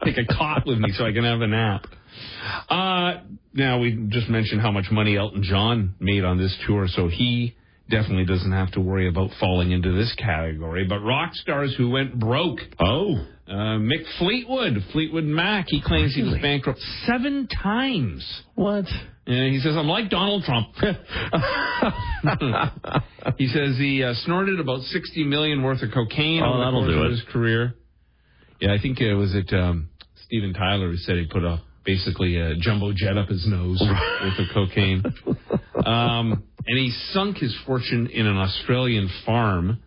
Take 0.05 0.19
a 0.19 0.25
cot 0.33 0.67
with 0.67 0.79
me 0.79 0.91
so 0.93 1.05
I 1.05 1.13
can 1.13 1.25
have 1.25 1.41
a 1.41 1.47
nap. 1.47 1.87
Uh, 2.69 3.15
now, 3.53 3.81
we 3.81 4.07
just 4.09 4.29
mentioned 4.29 4.61
how 4.61 4.71
much 4.71 4.87
money 4.91 5.17
Elton 5.17 5.43
John 5.43 5.95
made 5.99 6.25
on 6.25 6.39
this 6.39 6.57
tour, 6.67 6.87
so 6.89 7.09
he 7.09 7.57
definitely 7.91 8.25
doesn't 8.25 8.53
have 8.53 8.71
to 8.73 8.81
worry 8.81 9.09
about 9.09 9.31
falling 9.39 9.73
into 9.73 9.93
this 9.93 10.15
category. 10.19 10.87
But 10.89 11.01
rock 11.01 11.35
stars 11.35 11.75
who 11.77 11.91
went 11.91 12.19
broke. 12.19 12.59
Oh. 12.81 13.17
Uh, 13.47 13.77
Mick 13.79 14.05
Fleetwood, 14.19 14.79
Fleetwood 14.93 15.25
Mac, 15.25 15.67
he 15.69 15.83
claims 15.83 16.15
he 16.15 16.23
was 16.23 16.35
bankrupt 16.41 16.81
seven 17.07 17.47
times. 17.63 18.25
What? 18.55 18.87
Yeah, 19.27 19.49
he 19.51 19.59
says, 19.61 19.77
I'm 19.77 19.87
like 19.87 20.09
Donald 20.09 20.45
Trump. 20.45 20.69
he 23.39 23.47
says 23.49 23.77
he 23.79 24.03
uh, 24.03 24.15
snorted 24.25 24.61
about 24.61 24.81
60 24.81 25.25
million 25.25 25.63
worth 25.63 25.83
of 25.83 25.91
cocaine 25.93 26.43
Oh, 26.43 26.55
over 26.63 26.65
the 26.65 26.71
course 26.71 26.87
do 26.95 26.99
of 27.01 27.07
it. 27.07 27.11
his 27.11 27.23
career. 27.33 27.75
Yeah, 28.61 28.73
I 28.73 28.79
think 28.81 29.01
it 29.01 29.15
was 29.15 29.35
it 29.35 29.53
um, 29.53 29.91
Steven 30.25 30.55
Tyler 30.55 30.91
who 30.91 30.97
said 30.97 31.17
he 31.17 31.27
put 31.27 31.45
a 31.45 31.61
basically 31.85 32.37
a 32.39 32.55
jumbo 32.57 32.93
jet 32.95 33.19
up 33.19 33.29
his 33.29 33.47
nose 33.47 33.79
with 34.23 34.37
the 34.39 34.47
cocaine. 34.55 35.03
Um, 35.87 36.45
and 36.67 36.79
he 36.79 36.91
sunk 37.13 37.39
his 37.39 37.57
fortune 37.67 38.07
in 38.07 38.27
an 38.27 38.37
Australian 38.37 39.11
farm. 39.27 39.83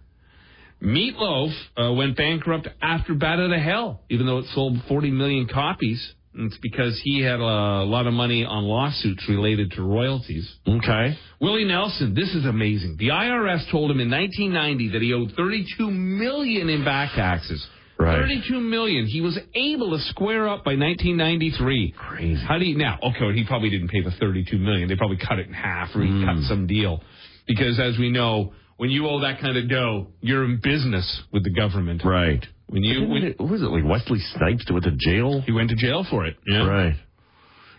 Meatloaf 0.82 1.51
uh, 1.75 1.94
went 1.94 2.16
bankrupt 2.16 2.68
after 2.82 3.16
Bat 3.16 3.39
Out 3.39 3.51
of 3.51 3.62
Hell, 3.62 4.01
even 4.10 4.27
though 4.27 4.38
it 4.38 4.46
sold 4.54 4.77
40 4.88 5.12
million 5.12 5.48
copies. 5.48 6.13
And 6.36 6.51
it's 6.51 6.60
because 6.62 7.01
he 7.04 7.22
had 7.24 7.39
a 7.39 7.84
lot 7.84 8.06
of 8.06 8.13
money 8.13 8.46
on 8.46 8.63
lawsuits 8.63 9.25
related 9.27 9.72
to 9.72 9.82
royalties. 9.82 10.48
Okay. 10.68 11.18
Willie 11.42 11.66
Nelson, 11.66 12.13
this 12.13 12.30
is 12.36 12.46
amazing. 12.46 12.98
The 13.00 13.08
IRS 13.08 13.72
told 13.72 13.89
him 13.89 14.00
in 14.00 14.12
1990 14.12 14.89
that 14.89 15.01
he 15.01 15.13
owed 15.13 15.32
32 15.36 15.89
million 15.89 16.70
in 16.70 16.86
back 16.86 17.16
taxes. 17.16 17.66
Right. 18.00 18.20
32 18.20 18.60
million. 18.60 19.06
He 19.08 19.22
was 19.22 19.38
able 19.56 19.92
to 19.98 20.04
square 20.06 20.48
up 20.48 20.63
by 20.63 20.75
1993. 20.75 21.94
Crazy. 21.98 22.42
How 22.48 22.58
do 22.60 22.66
you 22.66 22.77
now? 22.77 23.00
Okay, 23.01 23.34
he 23.36 23.44
probably 23.46 23.70
didn't 23.70 23.88
pay 23.89 24.01
the 24.01 24.12
32 24.12 24.58
million. 24.58 24.88
They 24.88 24.96
probably 24.96 25.18
cut 25.18 25.39
it 25.39 25.48
in 25.48 25.54
half 25.54 25.89
or 25.96 26.01
he 26.04 26.24
cut 26.25 26.38
some 26.44 26.68
deal. 26.68 27.01
Because 27.48 27.80
as 27.80 27.98
we 27.98 28.10
know, 28.12 28.54
when 28.77 28.89
you 28.92 29.08
owe 29.08 29.22
that 29.22 29.39
kind 29.42 29.58
of 29.58 29.68
dough, 29.70 30.08
you're 30.22 30.46
in 30.46 30.60
business 30.62 31.24
with 31.34 31.44
the 31.44 31.50
government. 31.54 32.04
Right. 32.06 32.46
When 32.68 32.84
you 32.84 33.08
when 33.08 33.24
it- 33.24 33.39
was 33.39 33.62
it 33.63 33.72
like 33.72 33.84
Wesley 33.86 34.20
Snipes 34.20 34.70
went 34.70 34.84
to 34.84 34.92
jail? 34.92 35.42
he 35.42 35.51
went 35.51 35.70
to 35.70 35.75
jail 35.75 36.04
for 36.10 36.25
it. 36.25 36.36
Yeah. 36.46 36.68
Right. 36.68 36.96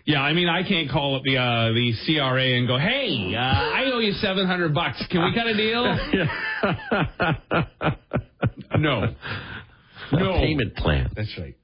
Yeah, 0.05 0.21
I 0.23 0.33
mean, 0.33 0.49
I 0.49 0.63
can't 0.67 0.89
call 0.89 1.15
up 1.17 1.21
the 1.23 1.37
uh, 1.37 1.71
the 1.73 1.93
CRA 2.05 2.57
and 2.57 2.67
go, 2.67 2.79
"Hey, 2.79 3.35
uh, 3.35 3.39
I 3.39 3.91
owe 3.93 3.99
you 3.99 4.13
seven 4.13 4.47
hundred 4.47 4.73
bucks. 4.73 5.05
Can 5.11 5.21
we 5.23 5.33
cut 5.35 5.45
a 5.45 5.53
deal?" 5.55 5.85
no, 8.79 9.13
no 10.17 10.33
Payment 10.33 10.75
plan. 10.75 11.09
That's 11.15 11.35
right. 11.37 11.55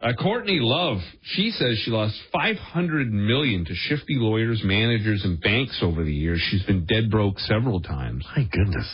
Uh, 0.00 0.12
Courtney 0.20 0.58
Love, 0.60 0.98
she 1.22 1.50
says 1.52 1.78
she 1.84 1.92
lost 1.92 2.18
five 2.32 2.56
hundred 2.56 3.12
million 3.12 3.64
to 3.64 3.72
shifty 3.72 4.16
lawyers, 4.16 4.60
managers, 4.64 5.22
and 5.24 5.40
banks 5.40 5.78
over 5.80 6.02
the 6.02 6.12
years. 6.12 6.42
She's 6.50 6.64
been 6.64 6.86
dead 6.86 7.08
broke 7.08 7.38
several 7.38 7.80
times. 7.80 8.26
My 8.36 8.42
goodness. 8.50 8.88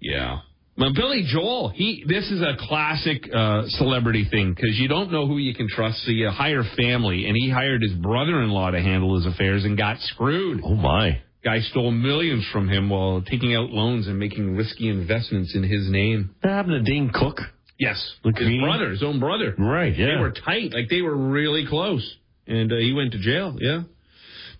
Yeah. 0.00 0.38
Well, 0.78 0.92
Billy 0.94 1.24
Joel, 1.26 1.68
he 1.68 2.04
this 2.08 2.30
is 2.30 2.40
a 2.40 2.56
classic 2.58 3.28
uh, 3.32 3.64
celebrity 3.68 4.26
thing 4.30 4.54
because 4.54 4.76
you 4.78 4.88
don't 4.88 5.12
know 5.12 5.26
who 5.26 5.36
you 5.36 5.54
can 5.54 5.68
trust. 5.68 6.02
So 6.04 6.10
you 6.10 6.30
hire 6.30 6.64
family, 6.76 7.26
and 7.26 7.36
he 7.36 7.50
hired 7.50 7.82
his 7.82 7.92
brother-in-law 7.92 8.70
to 8.70 8.80
handle 8.80 9.16
his 9.16 9.26
affairs 9.26 9.64
and 9.64 9.76
got 9.76 9.98
screwed. 10.00 10.62
Oh 10.64 10.74
my. 10.74 11.20
Guy 11.44 11.60
stole 11.60 11.90
millions 11.90 12.46
from 12.50 12.70
him 12.70 12.88
while 12.88 13.20
taking 13.20 13.54
out 13.54 13.68
loans 13.68 14.08
and 14.08 14.18
making 14.18 14.56
risky 14.56 14.88
investments 14.88 15.54
in 15.54 15.62
his 15.62 15.90
name. 15.90 16.34
That 16.42 16.48
happened 16.48 16.86
to 16.86 16.90
Dane 16.90 17.10
Cook. 17.12 17.38
Yes, 17.78 17.98
The 18.22 18.32
his 18.36 18.60
brother, 18.60 18.90
his 18.90 19.02
own 19.02 19.18
brother. 19.18 19.54
Right. 19.58 19.96
Yeah. 19.96 20.14
They 20.14 20.20
were 20.20 20.30
tight, 20.30 20.72
like 20.72 20.88
they 20.88 21.02
were 21.02 21.16
really 21.16 21.66
close, 21.66 22.16
and 22.46 22.72
uh, 22.72 22.76
he 22.76 22.92
went 22.92 23.12
to 23.12 23.18
jail. 23.18 23.56
Yeah. 23.60 23.82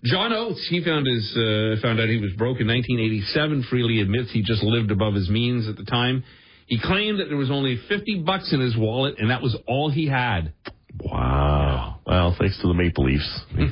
John 0.03 0.33
Oates, 0.33 0.67
he 0.69 0.83
found 0.83 1.07
his 1.07 1.31
uh, 1.35 1.81
found 1.81 1.99
out 1.99 2.09
he 2.09 2.19
was 2.19 2.31
broke 2.37 2.59
in 2.59 2.67
1987. 2.67 3.63
Freely 3.69 4.01
admits 4.01 4.31
he 4.31 4.43
just 4.43 4.61
lived 4.63 4.91
above 4.91 5.13
his 5.15 5.29
means 5.29 5.67
at 5.67 5.77
the 5.77 5.85
time. 5.85 6.23
He 6.67 6.79
claimed 6.79 7.19
that 7.19 7.25
there 7.29 7.37
was 7.37 7.49
only 7.51 7.79
50 7.89 8.23
bucks 8.25 8.51
in 8.51 8.59
his 8.59 8.75
wallet, 8.75 9.15
and 9.17 9.29
that 9.29 9.41
was 9.41 9.55
all 9.67 9.89
he 9.89 10.07
had. 10.07 10.53
Wow. 10.99 11.99
Well, 12.05 12.35
thanks 12.37 12.59
to 12.61 12.67
the 12.67 12.73
Maple 12.73 13.05
Leafs. 13.05 13.41
His, 13.55 13.71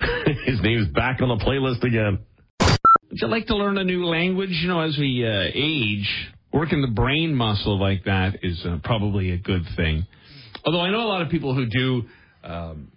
his 0.46 0.60
name's 0.62 0.88
back 0.88 1.20
on 1.20 1.28
the 1.28 1.42
playlist 1.44 1.82
again. 1.82 2.18
Would 2.60 3.18
you 3.20 3.28
like 3.28 3.46
to 3.46 3.56
learn 3.56 3.76
a 3.78 3.84
new 3.84 4.04
language? 4.06 4.50
You 4.50 4.68
know, 4.68 4.80
as 4.80 4.96
we 4.98 5.24
uh, 5.26 5.50
age, 5.52 6.08
working 6.52 6.82
the 6.82 6.88
brain 6.88 7.34
muscle 7.34 7.78
like 7.78 8.04
that 8.04 8.38
is 8.42 8.60
uh, 8.64 8.78
probably 8.82 9.32
a 9.32 9.38
good 9.38 9.62
thing. 9.76 10.06
Although 10.64 10.80
I 10.80 10.90
know 10.90 11.00
a 11.00 11.08
lot 11.08 11.22
of 11.22 11.28
people 11.28 11.54
who 11.54 11.66
do. 11.66 12.02
Um, 12.42 12.90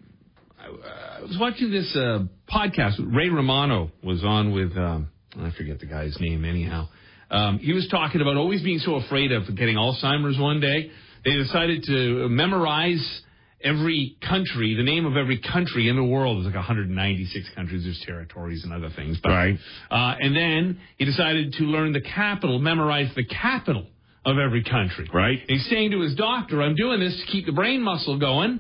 I, 0.60 1.20
I 1.20 1.22
was 1.22 1.38
watching 1.40 1.72
this 1.72 1.96
uh, 1.96 2.24
podcast. 2.52 2.94
Ray 3.00 3.30
Romano 3.30 3.92
was 4.04 4.24
on 4.24 4.54
with. 4.54 4.76
Um, 4.78 5.10
I 5.38 5.52
forget 5.58 5.80
the 5.80 5.86
guy's 5.86 6.16
name. 6.20 6.46
Anyhow, 6.46 6.88
um, 7.32 7.60
he 7.60 7.74
was 7.74 7.88
talking 7.90 8.22
about 8.22 8.38
always 8.38 8.62
being 8.62 8.80
so 8.80 8.96
afraid 8.96 9.32
of 9.32 9.44
getting 9.56 9.76
Alzheimer's 9.76 10.40
one 10.40 10.60
day. 10.60 10.92
They 11.26 11.34
decided 11.34 11.84
to 11.84 12.28
memorize 12.30 13.22
every 13.64 14.18
country, 14.28 14.76
the 14.76 14.84
name 14.84 15.06
of 15.06 15.16
every 15.18 15.40
country 15.40 15.88
in 15.90 15.96
the 15.96 16.04
world. 16.04 16.40
is 16.40 16.46
like 16.46 16.56
196 16.56 17.50
countries. 17.56 17.84
There's 17.84 18.02
territories 18.06 18.64
and 18.64 18.74
other 18.74 18.90
things. 18.96 19.18
But, 19.22 19.30
Right. 19.30 19.58
Uh, 19.90 20.16
and 20.20 20.36
then 20.36 20.80
he 20.98 21.06
decided 21.06 21.54
to 21.54 21.64
learn 21.64 21.94
the 21.94 22.02
capital, 22.02 22.60
memorize 22.60 23.10
the 23.16 23.24
capital 23.26 23.88
of 24.26 24.38
every 24.38 24.64
country. 24.64 25.10
Right. 25.14 25.40
And 25.40 25.50
he's 25.50 25.68
saying 25.70 25.92
to 25.92 26.02
his 26.02 26.16
doctor, 26.16 26.62
I'm 26.62 26.76
doing 26.76 27.00
this 27.00 27.16
to 27.26 27.32
keep 27.32 27.46
the 27.46 27.52
brain 27.52 27.82
muscle 27.82 28.18
going, 28.20 28.60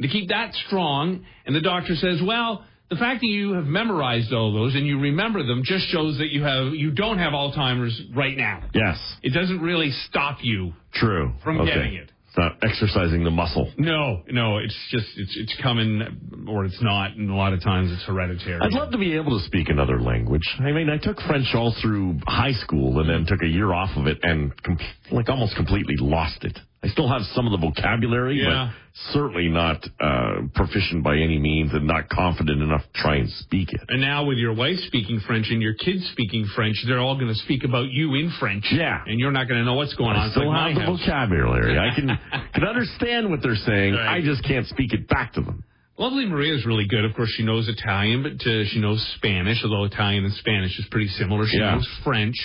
to 0.00 0.08
keep 0.08 0.28
that 0.30 0.54
strong. 0.66 1.24
And 1.46 1.54
the 1.54 1.60
doctor 1.60 1.94
says, 1.96 2.20
well, 2.24 2.64
the 2.90 2.96
fact 2.96 3.20
that 3.20 3.26
you 3.26 3.52
have 3.52 3.66
memorized 3.66 4.32
all 4.32 4.52
those 4.52 4.74
and 4.74 4.84
you 4.86 4.98
remember 4.98 5.44
them 5.46 5.62
just 5.64 5.86
shows 5.88 6.18
that 6.18 6.30
you 6.30 6.42
have 6.42 6.74
you 6.74 6.90
don't 6.90 7.18
have 7.18 7.32
Alzheimer's 7.32 8.00
right 8.16 8.36
now. 8.36 8.62
Yes. 8.74 8.98
It 9.22 9.32
doesn't 9.32 9.60
really 9.60 9.90
stop 10.08 10.38
you. 10.42 10.72
True. 10.94 11.32
From 11.44 11.60
Okay. 11.60 11.72
getting 11.74 11.94
it. 11.94 12.10
It's 12.30 12.38
not 12.38 12.58
exercising 12.62 13.24
the 13.24 13.30
muscle. 13.32 13.72
No, 13.76 14.22
no, 14.30 14.58
it's 14.58 14.76
just 14.90 15.06
it's 15.16 15.36
it's 15.36 15.56
coming 15.60 16.46
or 16.48 16.64
it's 16.64 16.80
not, 16.80 17.16
and 17.16 17.28
a 17.28 17.34
lot 17.34 17.52
of 17.52 17.60
times 17.60 17.90
it's 17.90 18.04
hereditary. 18.04 18.60
I'd 18.62 18.72
love 18.72 18.92
to 18.92 18.98
be 18.98 19.16
able 19.16 19.36
to 19.36 19.44
speak 19.46 19.68
another 19.68 20.00
language. 20.00 20.48
I 20.60 20.70
mean, 20.70 20.88
I 20.88 20.96
took 20.98 21.20
French 21.22 21.48
all 21.54 21.74
through 21.82 22.20
high 22.28 22.52
school 22.52 23.00
and 23.00 23.10
then 23.10 23.26
took 23.26 23.42
a 23.42 23.48
year 23.48 23.72
off 23.72 23.90
of 23.96 24.06
it 24.06 24.18
and 24.22 24.52
com- 24.62 24.78
like 25.10 25.28
almost 25.28 25.56
completely 25.56 25.96
lost 25.98 26.44
it. 26.44 26.56
I 26.82 26.88
still 26.88 27.08
have 27.08 27.20
some 27.34 27.46
of 27.46 27.52
the 27.52 27.58
vocabulary, 27.58 28.40
Yeah. 28.42 28.70
but 28.72 29.12
certainly 29.12 29.48
not 29.48 29.86
uh, 30.00 30.48
proficient 30.54 31.04
by 31.04 31.16
any 31.16 31.38
means 31.38 31.74
and 31.74 31.86
not 31.86 32.08
confident 32.08 32.62
enough 32.62 32.82
to 32.82 33.00
try 33.02 33.16
and 33.16 33.28
speak 33.30 33.72
it. 33.74 33.80
And 33.90 34.00
now 34.00 34.24
with 34.24 34.38
your 34.38 34.54
wife 34.54 34.78
speaking 34.86 35.20
French 35.26 35.48
and 35.50 35.60
your 35.60 35.74
kids 35.74 36.08
speaking 36.12 36.46
French, 36.56 36.76
they're 36.86 36.98
all 36.98 37.16
going 37.16 37.28
to 37.28 37.34
speak 37.40 37.64
about 37.64 37.90
you 37.90 38.14
in 38.14 38.32
French. 38.40 38.64
Yeah. 38.72 39.02
And 39.06 39.20
you're 39.20 39.30
not 39.30 39.46
going 39.46 39.60
to 39.60 39.64
know 39.66 39.74
what's 39.74 39.92
going 39.94 40.16
on. 40.16 40.28
I 40.28 40.30
still 40.30 40.48
like 40.48 40.72
have 40.72 40.80
the 40.80 40.86
house. 40.86 41.00
vocabulary. 41.00 41.78
I 41.78 41.94
can 41.94 42.18
can 42.54 42.64
understand 42.64 43.28
what 43.28 43.42
they're 43.42 43.56
saying. 43.56 43.92
Right. 43.94 44.16
I 44.16 44.20
just 44.22 44.42
can't 44.44 44.66
speak 44.66 44.94
it 44.94 45.06
back 45.06 45.34
to 45.34 45.42
them. 45.42 45.62
Lovely 45.98 46.24
Maria's 46.24 46.64
really 46.64 46.86
good. 46.88 47.04
Of 47.04 47.14
course, 47.14 47.28
she 47.36 47.42
knows 47.44 47.68
Italian, 47.68 48.22
but 48.22 48.40
uh, 48.50 48.64
she 48.64 48.80
knows 48.80 49.06
Spanish, 49.16 49.62
although 49.62 49.84
Italian 49.84 50.24
and 50.24 50.32
Spanish 50.32 50.78
is 50.78 50.86
pretty 50.90 51.08
similar. 51.08 51.44
She 51.46 51.58
Yeah. 51.58 51.74
knows 51.74 51.86
French. 52.02 52.36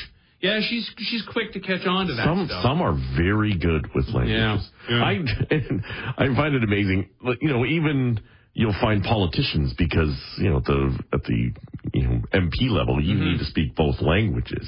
Yeah, 0.45 0.59
she's 0.67 0.85
she's 1.09 1.23
quick 1.33 1.53
to 1.53 1.59
catch 1.59 1.85
on 1.87 2.07
to 2.07 2.13
that 2.15 2.25
Some 2.25 2.45
stuff. 2.47 2.63
some 2.63 2.81
are 2.81 2.95
very 3.17 3.53
good 3.57 3.83
with 3.95 4.05
languages. 4.09 4.69
Yeah, 4.89 4.97
yeah. 4.97 5.03
I 5.03 6.23
I 6.23 6.35
find 6.35 6.55
it 6.55 6.63
amazing. 6.63 7.09
You 7.41 7.49
know, 7.49 7.65
even 7.65 8.19
you'll 8.53 8.79
find 8.79 9.03
politicians 9.03 9.73
because 9.77 10.15
you 10.37 10.49
know 10.51 10.59
the 10.59 10.79
at 11.13 11.23
the 11.23 11.51
you 11.93 12.03
know 12.07 12.21
MP 12.33 12.69
level 12.69 13.01
you 13.01 13.15
Mm-hmm. 13.15 13.25
need 13.31 13.39
to 13.39 13.45
speak 13.45 13.75
both 13.75 14.01
languages, 14.01 14.67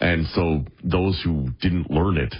and 0.00 0.26
so 0.34 0.64
those 0.82 1.20
who 1.24 1.48
didn't 1.60 1.90
learn 1.90 2.16
it 2.18 2.34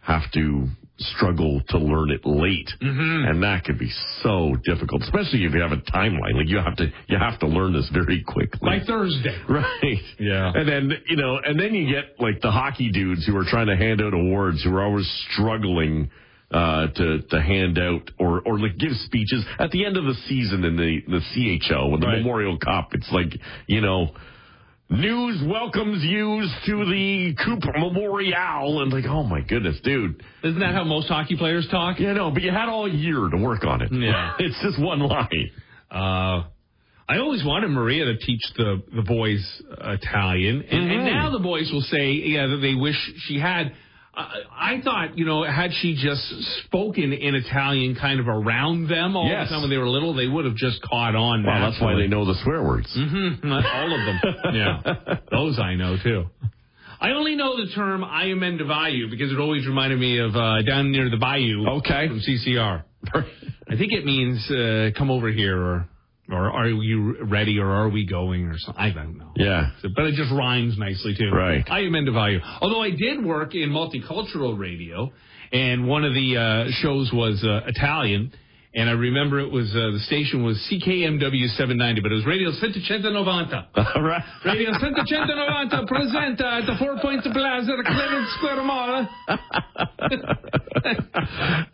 have 0.00 0.30
to 0.32 0.68
struggle 0.98 1.60
to 1.68 1.78
learn 1.78 2.10
it 2.10 2.26
late, 2.26 2.68
Mm-hmm. 2.82 3.28
and 3.28 3.42
that 3.42 3.64
can 3.64 3.78
be 3.78 3.90
so 4.22 4.56
difficult, 4.64 5.02
especially 5.02 5.44
if 5.44 5.52
you 5.54 5.60
have 5.60 5.72
a 5.72 5.76
timeline. 5.92 6.34
Like 6.34 6.48
you 6.48 6.58
have 6.58 6.76
to 6.76 6.86
you 7.08 7.18
have 7.18 7.38
to 7.40 7.46
learn 7.46 7.72
this 7.72 7.88
very 7.92 8.22
quickly. 8.26 8.60
By 8.62 8.84
Thursday. 8.84 9.36
Right. 9.48 10.02
Yeah. 10.18 10.52
And 10.54 10.68
then, 10.68 10.90
you 11.08 11.16
know, 11.16 11.38
and 11.44 11.58
then 11.58 11.74
you 11.74 11.92
get 11.92 12.18
like 12.18 12.40
the 12.40 12.50
hockey 12.50 12.90
dudes 12.90 13.26
who 13.26 13.36
are 13.36 13.44
trying 13.44 13.68
to 13.68 13.76
hand 13.76 14.00
out 14.02 14.12
awards 14.14 14.62
who 14.64 14.74
are 14.74 14.82
always 14.82 15.08
struggling 15.32 16.10
uh, 16.50 16.88
to 16.88 17.22
to 17.30 17.40
hand 17.40 17.78
out 17.78 18.10
or 18.18 18.40
or 18.40 18.58
like 18.58 18.76
give 18.78 18.92
speeches 19.04 19.44
at 19.58 19.70
the 19.70 19.84
end 19.86 19.96
of 19.96 20.04
the 20.04 20.14
season 20.28 20.64
in 20.64 20.76
the 20.76 21.00
the 21.06 21.20
CHL 21.34 21.94
and 21.94 22.02
the 22.02 22.06
Right. 22.06 22.18
Memorial 22.18 22.58
Cup. 22.58 22.90
It's 22.92 23.10
like, 23.12 23.38
you 23.66 23.80
know, 23.80 24.08
news 24.90 25.42
welcomes 25.46 26.02
you 26.02 26.42
to 26.66 26.84
the 26.86 27.34
Coupe 27.44 27.64
Memorial 27.76 28.82
and 28.82 28.92
like, 28.92 29.04
oh 29.06 29.22
my 29.22 29.40
goodness, 29.40 29.76
dude. 29.82 30.22
Isn't 30.42 30.60
that 30.60 30.74
how 30.74 30.84
most 30.84 31.08
hockey 31.08 31.36
players 31.36 31.68
talk? 31.70 31.98
Yeah, 32.00 32.12
no, 32.14 32.30
but 32.30 32.42
you 32.42 32.50
had 32.50 32.68
all 32.68 32.88
year 32.88 33.28
to 33.28 33.36
work 33.36 33.64
on 33.64 33.82
it. 33.82 33.90
Yeah. 33.92 34.32
it's 34.38 34.60
just 34.62 34.80
one 34.80 35.00
line. 35.00 35.50
Uh, 35.90 36.44
I 37.10 37.16
always 37.18 37.42
wanted 37.44 37.68
Maria 37.68 38.04
to 38.04 38.18
teach 38.18 38.42
the 38.56 38.82
the 38.94 39.00
boys 39.02 39.40
Italian, 39.80 40.62
and, 40.70 40.90
and 40.90 41.00
Mhm. 41.02 41.12
now 41.12 41.30
the 41.30 41.38
boys 41.38 41.70
will 41.72 41.80
say, 41.80 42.12
yeah, 42.12 42.46
that 42.48 42.58
they 42.58 42.74
wish 42.74 42.96
she 43.26 43.38
had. 43.38 43.72
I 44.18 44.74
I 44.76 44.80
thought, 44.82 45.16
you 45.16 45.24
know, 45.24 45.44
had 45.44 45.70
she 45.80 45.94
just 45.94 46.22
spoken 46.66 47.12
in 47.12 47.34
Italian 47.34 47.94
kind 47.94 48.18
of 48.20 48.26
around 48.28 48.88
them 48.88 49.16
all 49.16 49.28
Yes. 49.28 49.48
the 49.48 49.54
time 49.54 49.60
when 49.62 49.70
they 49.70 49.78
were 49.78 49.88
little, 49.88 50.12
they 50.14 50.26
would 50.26 50.44
have 50.44 50.56
just 50.56 50.82
caught 50.82 51.14
on. 51.14 51.44
Well, 51.44 51.60
that's 51.70 51.80
why 51.80 51.94
they 51.94 52.08
know 52.08 52.24
the 52.24 52.34
swear 52.42 52.62
words. 52.62 52.88
Mm-hmm. 52.98 53.52
All 53.52 53.92
of 53.94 54.06
them. 54.06 54.20
yeah. 54.54 55.16
Those 55.30 55.58
I 55.58 55.74
know 55.74 55.96
too. 56.02 56.24
I 57.00 57.10
only 57.10 57.36
know 57.36 57.56
the 57.56 57.70
term 57.74 58.02
Ayumen 58.02 58.58
de 58.58 58.64
Bayou 58.64 59.08
because 59.08 59.30
it 59.30 59.38
always 59.38 59.66
reminded 59.68 60.00
me 60.00 60.18
of 60.18 60.34
uh, 60.34 60.62
down 60.62 60.90
near 60.90 61.08
the 61.08 61.16
bayou 61.16 61.64
Okay. 61.78 62.08
from 62.08 62.18
CCR. 62.20 62.82
I 63.14 63.76
think 63.76 63.92
it 63.92 64.04
means 64.04 64.50
uh, 64.50 64.90
come 64.98 65.08
over 65.10 65.30
here 65.30 65.56
or 65.56 65.88
or 66.30 66.50
are 66.50 66.68
you 66.68 67.24
ready 67.24 67.58
or 67.58 67.68
are 67.68 67.88
we 67.88 68.06
going 68.06 68.44
or 68.44 68.58
something. 68.58 68.82
I 68.82 68.90
don't 68.90 69.16
know. 69.16 69.32
Yeah. 69.36 69.70
But 69.82 70.04
it 70.06 70.14
just 70.14 70.30
rhymes 70.30 70.76
nicely 70.78 71.14
too. 71.18 71.30
Right. 71.30 71.64
I 71.68 71.80
am 71.80 71.94
into 71.94 72.12
value. 72.12 72.40
Although 72.60 72.82
I 72.82 72.90
did 72.90 73.24
work 73.24 73.54
in 73.54 73.70
multicultural 73.70 74.58
radio 74.58 75.10
and 75.52 75.86
one 75.86 76.04
of 76.04 76.12
the 76.12 76.36
uh, 76.36 76.70
shows 76.82 77.10
was 77.12 77.42
uh, 77.44 77.66
Italian. 77.66 78.32
And 78.74 78.88
I 78.88 78.92
remember 78.92 79.40
it 79.40 79.50
was 79.50 79.70
uh, 79.74 79.92
the 79.92 80.00
station 80.06 80.44
was 80.44 80.56
CKMW 80.70 81.48
790, 81.56 82.00
but 82.02 82.12
it 82.12 82.14
was 82.16 82.26
Radio 82.26 82.50
790. 82.52 83.16
All 83.96 84.02
right. 84.02 84.22
Radio 84.44 84.70
790 84.72 85.86
presenta 85.88 86.60
at 86.60 86.66
the 86.66 86.76
Four 86.78 86.98
Points 87.00 87.26
Plaza, 87.32 87.72
the 87.76 87.82
Clemens 87.82 88.30
Square 88.36 88.62
Mall. 88.64 89.08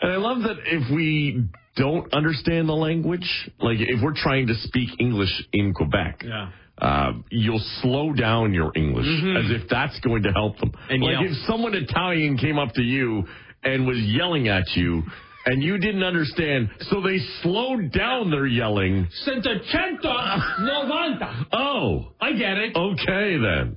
and 0.00 0.12
I 0.12 0.16
love 0.16 0.42
that 0.42 0.56
if 0.66 0.90
we 0.94 1.44
don't 1.76 2.12
understand 2.14 2.68
the 2.68 2.74
language, 2.74 3.28
like 3.58 3.78
if 3.80 4.00
we're 4.02 4.14
trying 4.14 4.46
to 4.46 4.54
speak 4.62 4.88
English 5.00 5.30
in 5.52 5.74
Quebec, 5.74 6.22
Yeah. 6.24 6.50
uh, 6.80 7.12
you'll 7.30 7.64
slow 7.82 8.12
down 8.12 8.54
your 8.54 8.70
English 8.76 9.06
as 9.06 9.50
if 9.50 9.68
that's 9.68 9.98
going 10.00 10.22
to 10.22 10.30
help 10.32 10.58
them. 10.58 10.70
And 10.88 11.02
like 11.02 11.12
yell. 11.20 11.24
if 11.24 11.36
someone 11.48 11.74
Italian 11.74 12.36
came 12.38 12.58
up 12.58 12.72
to 12.74 12.82
you 12.82 13.24
and 13.64 13.86
was 13.86 13.98
yelling 13.98 14.48
at 14.48 14.64
you. 14.76 15.02
And 15.46 15.62
you 15.62 15.76
didn't 15.78 16.02
understand, 16.02 16.70
so 16.90 17.02
they 17.02 17.18
slowed 17.42 17.92
down 17.92 18.30
their 18.30 18.46
yelling. 18.46 19.06
Centocento 19.26 20.38
novanta. 20.60 21.44
Oh, 21.52 22.12
I 22.20 22.32
get 22.32 22.56
it. 22.56 22.74
okay 22.74 23.36
then. 23.36 23.76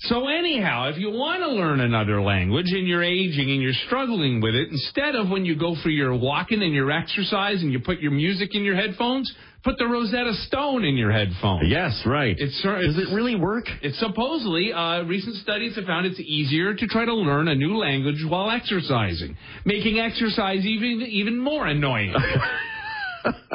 So 0.00 0.26
anyhow, 0.26 0.90
if 0.90 0.98
you 0.98 1.10
want 1.10 1.40
to 1.42 1.48
learn 1.48 1.80
another 1.80 2.20
language 2.20 2.66
and 2.72 2.86
you're 2.86 3.04
aging 3.04 3.50
and 3.50 3.62
you're 3.62 3.72
struggling 3.86 4.40
with 4.40 4.54
it, 4.54 4.68
instead 4.70 5.14
of 5.14 5.30
when 5.30 5.44
you 5.44 5.56
go 5.56 5.76
for 5.82 5.88
your 5.88 6.14
walking 6.16 6.62
and 6.62 6.74
your 6.74 6.90
exercise 6.90 7.62
and 7.62 7.72
you 7.72 7.78
put 7.78 8.00
your 8.00 8.10
music 8.10 8.50
in 8.54 8.64
your 8.64 8.74
headphones, 8.74 9.32
put 9.64 9.78
the 9.78 9.86
Rosetta 9.86 10.34
Stone 10.46 10.84
in 10.84 10.96
your 10.96 11.10
headphones. 11.10 11.64
Yes, 11.66 12.02
right. 12.06 12.36
It's, 12.38 12.62
uh, 12.64 12.80
Does 12.80 12.98
it 12.98 13.14
really 13.14 13.34
work? 13.34 13.64
It's 13.82 13.98
supposedly, 13.98 14.72
uh, 14.72 15.02
recent 15.04 15.36
studies 15.36 15.74
have 15.76 15.86
found 15.86 16.06
it's 16.06 16.20
easier 16.20 16.74
to 16.74 16.86
try 16.86 17.04
to 17.06 17.14
learn 17.14 17.48
a 17.48 17.54
new 17.54 17.76
language 17.76 18.24
while 18.28 18.50
exercising, 18.50 19.36
making 19.64 19.98
exercise 19.98 20.64
even 20.64 21.02
even 21.02 21.38
more 21.38 21.66
annoying. 21.66 22.14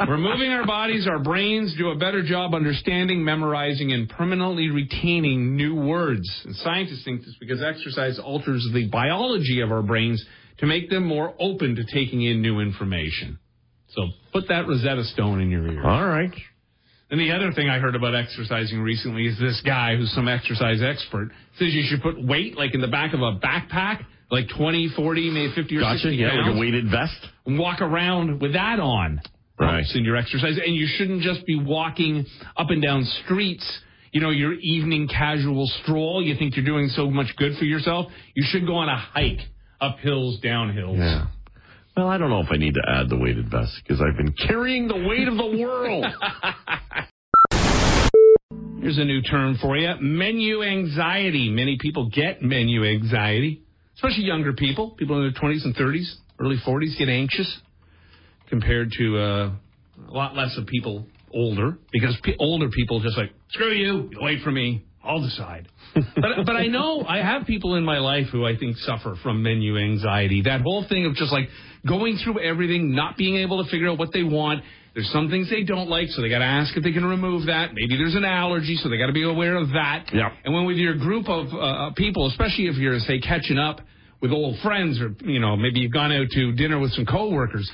We're 0.08 0.18
moving 0.18 0.50
our 0.50 0.66
bodies, 0.66 1.06
our 1.06 1.20
brains 1.20 1.76
do 1.78 1.90
a 1.90 1.96
better 1.96 2.24
job 2.24 2.54
understanding, 2.54 3.24
memorizing, 3.24 3.92
and 3.92 4.08
permanently 4.08 4.68
retaining 4.68 5.54
new 5.56 5.76
words. 5.76 6.28
And 6.44 6.56
scientists 6.56 7.04
think 7.04 7.20
this 7.20 7.36
because 7.38 7.62
exercise 7.62 8.18
alters 8.18 8.68
the 8.74 8.88
biology 8.88 9.60
of 9.60 9.70
our 9.70 9.82
brains 9.82 10.24
to 10.58 10.66
make 10.66 10.90
them 10.90 11.04
more 11.06 11.34
open 11.38 11.76
to 11.76 11.84
taking 11.84 12.22
in 12.22 12.42
new 12.42 12.58
information. 12.58 13.38
So 13.94 14.08
put 14.32 14.48
that 14.48 14.66
Rosetta 14.68 15.04
Stone 15.04 15.40
in 15.40 15.50
your 15.50 15.66
ear. 15.66 15.82
All 15.86 16.06
right. 16.06 16.32
And 17.10 17.18
the 17.18 17.32
other 17.32 17.50
thing 17.52 17.68
I 17.68 17.80
heard 17.80 17.96
about 17.96 18.14
exercising 18.14 18.80
recently 18.80 19.26
is 19.26 19.36
this 19.38 19.60
guy 19.66 19.96
who's 19.96 20.12
some 20.12 20.28
exercise 20.28 20.80
expert 20.80 21.30
says 21.58 21.74
you 21.74 21.82
should 21.88 22.02
put 22.02 22.22
weight 22.24 22.56
like 22.56 22.72
in 22.74 22.80
the 22.80 22.86
back 22.88 23.14
of 23.14 23.20
a 23.20 23.32
backpack, 23.40 24.04
like 24.30 24.44
20, 24.56 24.90
40, 24.94 25.30
maybe 25.30 25.52
50 25.52 25.76
or 25.76 25.80
Gotcha. 25.80 25.98
60 25.98 26.16
Yeah, 26.16 26.30
pounds, 26.30 26.46
like 26.46 26.56
a 26.56 26.58
weighted 26.60 26.88
vest. 26.88 27.26
and 27.46 27.58
walk 27.58 27.80
around 27.80 28.40
with 28.40 28.52
that 28.52 28.78
on. 28.78 29.20
Right. 29.58 29.84
In 29.94 30.04
your 30.04 30.16
exercise. 30.16 30.56
And 30.64 30.74
you 30.74 30.86
shouldn't 30.86 31.20
just 31.22 31.44
be 31.46 31.56
walking 31.58 32.24
up 32.56 32.70
and 32.70 32.80
down 32.80 33.04
streets, 33.24 33.80
you 34.12 34.20
know, 34.20 34.30
your 34.30 34.54
evening 34.54 35.06
casual 35.08 35.66
stroll. 35.82 36.22
You 36.22 36.34
think 36.36 36.56
you're 36.56 36.64
doing 36.64 36.88
so 36.88 37.10
much 37.10 37.34
good 37.36 37.58
for 37.58 37.64
yourself. 37.64 38.06
You 38.34 38.44
should 38.46 38.66
go 38.66 38.76
on 38.76 38.88
a 38.88 38.96
hike 38.96 39.40
up 39.80 39.98
hills, 39.98 40.38
down 40.40 40.72
hills. 40.74 40.96
Yeah. 40.98 41.26
Well, 42.00 42.08
I 42.08 42.16
don't 42.16 42.30
know 42.30 42.40
if 42.40 42.46
I 42.50 42.56
need 42.56 42.72
to 42.72 42.82
add 42.88 43.10
the 43.10 43.16
weighted 43.18 43.50
vest 43.50 43.78
because 43.82 44.00
I've 44.00 44.16
been 44.16 44.32
carrying 44.32 44.88
the 44.88 44.96
weight 44.96 45.28
of 45.28 45.36
the 45.36 45.58
world. 45.62 46.06
Here's 48.80 48.96
a 48.96 49.04
new 49.04 49.20
term 49.20 49.58
for 49.60 49.76
you 49.76 49.92
menu 50.00 50.62
anxiety. 50.62 51.50
Many 51.50 51.76
people 51.78 52.08
get 52.08 52.40
menu 52.40 52.86
anxiety, 52.86 53.60
especially 53.96 54.24
younger 54.24 54.54
people. 54.54 54.92
People 54.92 55.16
in 55.16 55.30
their 55.30 55.42
20s 55.42 55.62
and 55.66 55.76
30s, 55.76 56.10
early 56.38 56.56
40s 56.66 56.96
get 56.96 57.10
anxious 57.10 57.60
compared 58.48 58.92
to 58.92 59.18
uh, 59.18 59.52
a 60.08 60.10
lot 60.10 60.34
less 60.34 60.56
of 60.56 60.66
people 60.66 61.04
older 61.34 61.76
because 61.92 62.16
pe- 62.22 62.36
older 62.38 62.70
people 62.70 63.00
just 63.00 63.18
like, 63.18 63.30
screw 63.50 63.74
you, 63.74 64.10
wait 64.22 64.40
for 64.42 64.50
me, 64.50 64.86
I'll 65.02 65.20
decide. 65.20 65.68
but, 65.94 66.44
but 66.44 66.56
I 66.56 66.66
know 66.66 67.04
I 67.06 67.18
have 67.18 67.46
people 67.46 67.74
in 67.76 67.84
my 67.84 67.98
life 67.98 68.26
who 68.30 68.44
I 68.44 68.56
think 68.56 68.76
suffer 68.78 69.16
from 69.22 69.42
menu 69.42 69.78
anxiety. 69.78 70.42
That 70.42 70.60
whole 70.60 70.84
thing 70.88 71.06
of 71.06 71.14
just 71.14 71.32
like 71.32 71.48
going 71.86 72.18
through 72.22 72.40
everything, 72.40 72.94
not 72.94 73.16
being 73.16 73.36
able 73.36 73.64
to 73.64 73.70
figure 73.70 73.88
out 73.88 73.98
what 73.98 74.12
they 74.12 74.22
want. 74.22 74.62
There's 74.94 75.10
some 75.12 75.30
things 75.30 75.48
they 75.48 75.62
don't 75.62 75.88
like, 75.88 76.08
so 76.08 76.20
they 76.20 76.28
got 76.28 76.40
to 76.40 76.44
ask 76.44 76.76
if 76.76 76.82
they 76.82 76.92
can 76.92 77.04
remove 77.04 77.46
that. 77.46 77.70
Maybe 77.72 77.96
there's 77.96 78.16
an 78.16 78.24
allergy, 78.24 78.76
so 78.82 78.88
they 78.88 78.98
got 78.98 79.06
to 79.06 79.12
be 79.12 79.22
aware 79.22 79.56
of 79.56 79.68
that. 79.68 80.06
Yeah. 80.12 80.30
And 80.44 80.52
when 80.52 80.66
with 80.66 80.76
your 80.76 80.96
group 80.96 81.28
of 81.28 81.46
uh, 81.54 81.94
people, 81.94 82.26
especially 82.26 82.66
if 82.66 82.76
you're 82.76 82.98
say 82.98 83.20
catching 83.20 83.58
up 83.58 83.80
with 84.20 84.32
old 84.32 84.58
friends, 84.62 85.00
or 85.00 85.14
you 85.24 85.40
know 85.40 85.56
maybe 85.56 85.80
you've 85.80 85.92
gone 85.92 86.12
out 86.12 86.26
to 86.32 86.52
dinner 86.52 86.78
with 86.78 86.90
some 86.92 87.06
coworkers, 87.06 87.70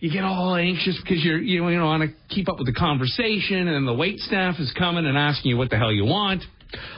you 0.00 0.12
get 0.12 0.24
all 0.24 0.56
anxious 0.56 0.98
because 1.00 1.24
you're 1.24 1.38
you 1.38 1.62
know, 1.62 1.68
you 1.68 1.78
know 1.78 1.86
want 1.86 2.02
to 2.02 2.34
keep 2.34 2.48
up 2.48 2.58
with 2.58 2.66
the 2.66 2.74
conversation, 2.74 3.68
and 3.68 3.86
the 3.86 3.94
wait 3.94 4.18
staff 4.18 4.56
is 4.58 4.72
coming 4.76 5.06
and 5.06 5.16
asking 5.16 5.52
you 5.52 5.56
what 5.56 5.70
the 5.70 5.78
hell 5.78 5.92
you 5.92 6.04
want. 6.04 6.42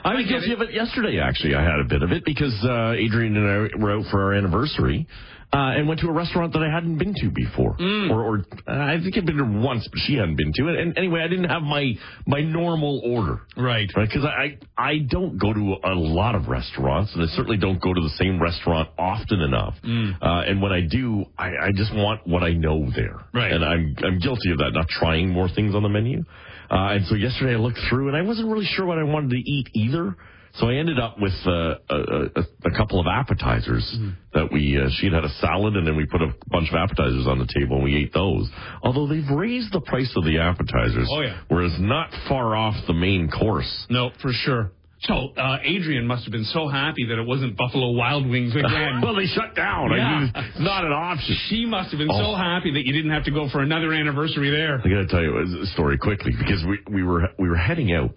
I 0.04 0.14
was 0.14 0.26
guilty 0.26 0.52
it. 0.52 0.54
of 0.54 0.68
it 0.68 0.74
yesterday, 0.74 1.18
actually. 1.20 1.54
I 1.54 1.62
had 1.62 1.80
a 1.80 1.88
bit 1.88 2.02
of 2.02 2.12
it 2.12 2.24
because 2.24 2.54
uh, 2.64 2.92
Adrian 2.92 3.36
and 3.36 3.46
I 3.46 3.76
were 3.78 3.98
out 3.98 4.04
for 4.10 4.22
our 4.22 4.32
anniversary 4.32 5.06
uh, 5.52 5.72
and 5.76 5.88
went 5.88 6.00
to 6.00 6.08
a 6.08 6.12
restaurant 6.12 6.52
that 6.52 6.62
I 6.62 6.70
hadn't 6.70 6.98
been 6.98 7.14
to 7.14 7.30
before. 7.30 7.74
Mm. 7.78 8.10
Or, 8.10 8.22
or 8.22 8.44
uh, 8.66 8.72
I 8.72 8.98
think 9.02 9.16
I'd 9.16 9.24
been 9.24 9.38
there 9.38 9.62
once, 9.62 9.88
but 9.90 9.98
she 10.00 10.14
hadn't 10.14 10.36
been 10.36 10.52
to 10.54 10.68
it. 10.68 10.78
And 10.78 10.98
anyway, 10.98 11.22
I 11.22 11.28
didn't 11.28 11.48
have 11.48 11.62
my, 11.62 11.94
my 12.26 12.42
normal 12.42 13.00
order. 13.04 13.40
Right. 13.56 13.90
Right, 13.96 14.08
because 14.08 14.24
I 14.24 14.58
I 14.76 14.98
don't 15.08 15.38
go 15.38 15.52
to 15.54 15.76
a 15.84 15.94
lot 15.94 16.34
of 16.34 16.48
restaurants, 16.48 17.14
and 17.14 17.22
I 17.22 17.26
certainly 17.28 17.56
don't 17.56 17.80
go 17.80 17.94
to 17.94 18.00
the 18.00 18.12
same 18.18 18.40
restaurant 18.40 18.90
often 18.98 19.40
enough. 19.40 19.74
Mm. 19.84 20.16
Uh, 20.20 20.42
and 20.46 20.60
when 20.60 20.72
I 20.72 20.82
do, 20.82 21.24
I, 21.38 21.48
I 21.48 21.70
just 21.74 21.94
want 21.94 22.26
what 22.26 22.42
I 22.42 22.52
know 22.52 22.90
there. 22.94 23.20
Right. 23.32 23.52
And 23.52 23.64
I'm 23.64 23.96
I'm 24.04 24.18
guilty 24.18 24.50
of 24.50 24.58
that, 24.58 24.72
not 24.74 24.88
trying 24.88 25.30
more 25.30 25.48
things 25.48 25.74
on 25.74 25.82
the 25.82 25.88
menu. 25.88 26.24
Uh, 26.70 26.94
and 26.96 27.06
so 27.06 27.14
yesterday 27.14 27.52
I 27.54 27.56
looked 27.56 27.78
through, 27.88 28.08
and 28.08 28.16
I 28.16 28.22
wasn't 28.22 28.48
really 28.48 28.66
sure 28.66 28.84
what 28.86 28.98
I 28.98 29.02
wanted 29.04 29.30
to 29.30 29.36
eat 29.38 29.68
either. 29.74 30.16
So 30.54 30.68
I 30.68 30.74
ended 30.74 30.98
up 30.98 31.20
with 31.20 31.34
uh, 31.46 31.74
a, 31.88 31.96
a, 32.36 32.42
a 32.64 32.70
couple 32.76 32.98
of 33.00 33.06
appetizers 33.06 33.84
Mm-hmm. 33.94 34.10
that 34.34 34.50
we 34.52 34.78
uh, 34.80 34.88
she 34.96 35.06
had 35.06 35.12
had 35.14 35.24
a 35.24 35.28
salad, 35.40 35.76
and 35.76 35.86
then 35.86 35.94
we 35.96 36.04
put 36.06 36.20
a 36.22 36.32
bunch 36.48 36.68
of 36.70 36.74
appetizers 36.74 37.26
on 37.26 37.38
the 37.38 37.46
table, 37.46 37.76
and 37.76 37.84
we 37.84 37.96
ate 37.96 38.12
those. 38.12 38.48
Although 38.82 39.06
they've 39.06 39.28
raised 39.30 39.72
the 39.72 39.80
price 39.82 40.12
of 40.16 40.24
the 40.24 40.38
appetizers, 40.38 41.08
Oh, 41.12 41.20
yeah. 41.20 41.38
whereas 41.48 41.72
not 41.78 42.10
far 42.28 42.56
off 42.56 42.74
the 42.86 42.92
main 42.94 43.30
course. 43.30 43.86
No, 43.88 44.10
for 44.20 44.32
sure. 44.32 44.72
So 45.02 45.28
uh, 45.36 45.58
Adrian 45.62 46.06
must 46.08 46.24
have 46.24 46.32
been 46.32 46.44
so 46.44 46.66
happy 46.68 47.06
that 47.08 47.18
it 47.20 47.26
wasn't 47.26 47.56
Buffalo 47.56 47.92
Wild 47.92 48.26
Wings 48.28 48.54
again. 48.56 49.00
well, 49.02 49.14
they 49.14 49.26
shut 49.26 49.54
down. 49.54 49.92
I 49.92 49.96
Yeah. 49.96 50.18
mean, 50.20 50.32
it's 50.34 50.58
not 50.60 50.84
an 50.84 50.92
option. 50.92 51.36
she 51.48 51.66
must 51.66 51.90
have 51.90 51.98
been 51.98 52.08
so 52.10 52.32
Oh. 52.32 52.36
happy 52.36 52.72
that 52.72 52.84
you 52.84 52.92
didn't 52.92 53.12
have 53.12 53.24
to 53.24 53.30
go 53.30 53.48
for 53.48 53.60
another 53.60 53.92
anniversary 53.92 54.50
there. 54.50 54.80
I 54.84 54.88
got 54.88 54.96
to 55.02 55.06
tell 55.06 55.22
you 55.22 55.38
a 55.62 55.66
story 55.66 55.98
quickly 55.98 56.32
because 56.36 56.64
we 56.66 56.78
we 56.90 57.02
were 57.04 57.28
we 57.38 57.48
were 57.48 57.56
heading 57.56 57.92
out, 57.92 58.10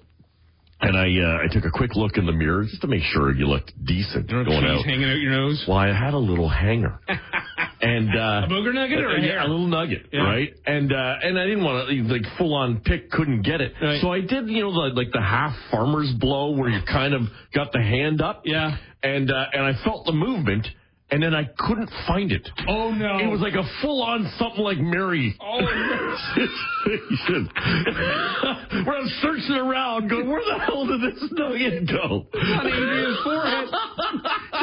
and 0.81 0.97
I 0.97 1.05
uh, 1.21 1.43
I 1.43 1.53
took 1.53 1.65
a 1.65 1.71
quick 1.71 1.95
look 1.95 2.17
in 2.17 2.25
the 2.25 2.31
mirror 2.33 2.63
just 2.63 2.81
to 2.81 2.87
make 2.87 3.03
sure 3.03 3.31
you 3.31 3.45
looked 3.45 3.71
decent 3.85 4.29
You 4.31 4.37
know, 4.37 4.43
going 4.45 4.65
out. 4.65 4.83
hanging 4.83 5.09
out 5.09 5.19
your 5.19 5.31
nose. 5.33 5.63
Well, 5.67 5.77
I 5.77 5.87
had 5.93 6.15
a 6.15 6.17
little 6.17 6.49
hanger. 6.49 6.99
And 7.81 8.09
uh, 8.15 8.43
A 8.45 8.47
booger 8.47 8.73
nugget 8.73 8.99
or 8.99 9.09
a 9.15 9.21
yeah, 9.21 9.41
a 9.41 9.47
little 9.47 9.65
nugget, 9.65 10.05
Yeah. 10.13 10.21
right? 10.21 10.53
And 10.67 10.93
uh, 10.93 11.15
and 11.23 11.39
I 11.39 11.45
didn't 11.45 11.63
want 11.63 11.89
to 11.89 11.95
like 12.03 12.21
full 12.37 12.53
on 12.53 12.79
pick, 12.81 13.09
couldn't 13.09 13.41
get 13.41 13.59
it, 13.59 13.73
Right. 13.81 13.99
so 14.01 14.11
I 14.13 14.21
did 14.21 14.47
you 14.49 14.61
know 14.63 14.71
the, 14.71 14.93
like 14.93 15.11
the 15.11 15.21
half 15.21 15.55
farmer's 15.71 16.11
blow 16.19 16.51
where 16.51 16.69
you 16.69 16.79
kind 16.85 17.13
of 17.15 17.23
got 17.55 17.71
the 17.71 17.81
hand 17.81 18.21
up, 18.21 18.43
Yeah. 18.45 18.77
and 19.01 19.31
uh, 19.31 19.45
and 19.53 19.63
I 19.65 19.73
felt 19.83 20.05
the 20.05 20.11
movement, 20.13 20.67
and 21.11 21.21
then 21.21 21.35
I 21.35 21.43
couldn't 21.57 21.89
find 22.07 22.31
it. 22.31 22.47
Oh 22.67 22.89
no! 22.91 23.19
It 23.19 23.27
was 23.29 23.41
like 23.41 23.53
a 23.53 23.63
full 23.81 24.01
on 24.01 24.31
something 24.39 24.63
like 24.63 24.77
Mary. 24.79 25.35
Oh 25.41 25.59
no! 25.59 25.67
Where 28.85 28.97
I'm 28.97 29.07
searching 29.21 29.55
around, 29.55 30.09
going, 30.09 30.27
where 30.29 30.41
the 30.41 30.57
hell 30.63 30.85
did 30.87 31.01
this 31.01 31.21
nugget 31.31 31.87
go? 31.89 32.25
on 32.33 32.67
Adrian's 32.67 33.17
forehead. 33.23 33.67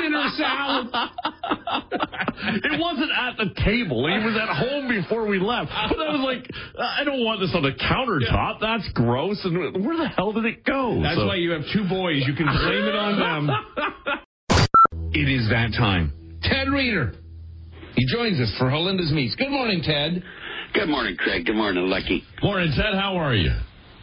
Dinner 0.01 0.29
salad. 0.37 0.87
it 2.65 2.81
wasn't 2.81 3.11
at 3.13 3.37
the 3.37 3.51
table. 3.65 4.07
He 4.09 4.19
was 4.25 4.37
at 4.41 4.49
home 4.49 4.89
before 4.89 5.27
we 5.27 5.39
left. 5.39 5.71
But 5.71 6.01
I 6.01 6.11
was 6.13 6.21
like, 6.25 6.49
I 6.79 7.05
don't 7.05 7.23
want 7.25 7.41
this 7.41 7.55
on 7.55 7.63
the 7.63 7.73
countertop. 7.73 8.61
That's 8.61 8.89
gross. 8.95 9.45
And 9.45 9.59
where 9.85 9.97
the 9.97 10.09
hell 10.09 10.33
did 10.33 10.45
it 10.47 10.65
go? 10.65 11.01
That's 11.03 11.17
So- 11.17 11.27
why 11.27 11.37
you 11.37 11.51
have 11.53 11.63
two 11.73 11.85
boys. 11.89 12.25
You 12.27 12.35
can 12.35 12.47
blame 12.47 12.85
it 12.85 12.95
on 12.95 13.19
them. 13.19 13.51
it 15.13 15.29
is 15.29 15.49
that 15.51 15.73
time. 15.77 16.13
Ted 16.49 16.69
Reader. 16.69 17.13
He 17.97 18.07
joins 18.07 18.41
us 18.41 18.55
for 18.59 18.71
Holinda's 18.71 19.13
Meats. 19.13 19.35
Good 19.37 19.51
morning, 19.51 19.83
Ted. 19.83 20.23
Good 20.75 20.89
morning, 20.89 21.17
Craig. 21.17 21.47
Good 21.47 21.57
morning, 21.57 21.89
Lucky. 21.89 22.23
Morning, 22.43 22.73
Ted. 22.77 22.95
How 22.95 23.17
are 23.17 23.35
you? 23.35 23.51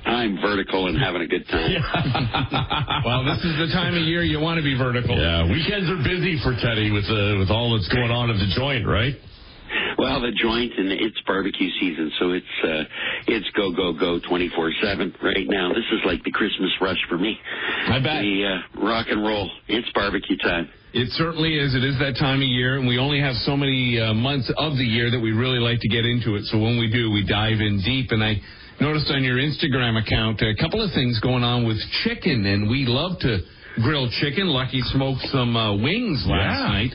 I'm 0.06 0.38
vertical 0.42 0.88
and 0.88 1.00
having 1.02 1.22
a 1.22 1.28
good 1.28 1.48
time. 1.48 1.72
Well, 3.06 3.24
this 3.24 3.38
is 3.46 3.54
the 3.58 3.70
time 3.74 3.94
of 3.94 4.02
year 4.02 4.24
you 4.24 4.40
want 4.40 4.58
to 4.58 4.64
be 4.64 4.76
vertical. 4.78 5.14
Yeah, 5.14 5.46
weekends 5.46 5.90
are 5.90 6.02
busy 6.02 6.42
for 6.42 6.58
Teddy 6.58 6.90
with 6.90 7.06
uh, 7.06 7.38
with 7.38 7.50
all 7.54 7.78
that's 7.78 7.88
going 7.94 8.10
on 8.10 8.30
at 8.32 8.38
the 8.42 8.50
joint, 8.58 8.88
right? 8.88 9.14
Well, 9.98 10.22
the 10.22 10.34
joint 10.42 10.74
and 10.78 10.92
it's 10.92 11.18
barbecue 11.28 11.70
season, 11.80 12.12
so 12.20 12.32
it's 12.32 12.56
uh, 12.66 12.84
it's 13.28 13.46
go 13.56 13.72
go 13.72 13.94
go 13.94 14.20
twenty 14.28 14.50
four 14.56 14.72
seven 14.82 15.14
right 15.22 15.46
now. 15.46 15.70
This 15.70 15.86
is 15.94 16.02
like 16.06 16.24
the 16.24 16.32
Christmas 16.32 16.72
rush 16.82 16.98
for 17.10 17.18
me. 17.18 17.38
I 17.88 18.00
bet. 18.00 18.22
The 18.26 18.58
uh, 18.82 18.82
rock 18.86 19.06
and 19.10 19.22
roll. 19.24 19.50
It's 19.68 19.90
barbecue 19.94 20.38
time. 20.38 20.70
It 20.96 21.10
certainly 21.20 21.60
is. 21.60 21.76
It 21.76 21.84
is 21.84 22.00
that 22.00 22.16
time 22.18 22.40
of 22.40 22.48
year, 22.48 22.80
and 22.80 22.88
we 22.88 22.98
only 22.98 23.20
have 23.20 23.36
so 23.44 23.58
many 23.58 24.00
uh, 24.00 24.14
months 24.14 24.48
of 24.56 24.78
the 24.78 24.86
year 24.88 25.12
that 25.12 25.20
we 25.20 25.32
really 25.36 25.60
like 25.60 25.80
to 25.82 25.90
get 25.90 26.06
into 26.06 26.36
it. 26.36 26.46
So 26.46 26.58
when 26.58 26.80
we 26.80 26.90
do, 26.90 27.12
we 27.12 27.28
dive 27.28 27.60
in 27.60 27.82
deep. 27.84 28.12
And 28.16 28.24
I 28.24 28.40
noticed 28.80 29.12
on 29.12 29.22
your 29.22 29.36
Instagram 29.36 30.00
account 30.02 30.40
a 30.42 30.56
couple 30.56 30.80
of 30.82 30.94
things 30.96 31.20
going 31.20 31.44
on 31.44 31.68
with 31.68 31.76
chicken, 32.08 32.46
and 32.46 32.70
we 32.70 32.86
love 32.88 33.20
to 33.28 33.40
grill 33.84 34.08
chicken. 34.22 34.48
Lucky 34.48 34.80
smoked 34.96 35.20
some 35.36 35.58
uh, 35.58 35.76
wings 35.76 36.24
last 36.26 36.64
Yeah. 36.64 36.68
night. 36.72 36.92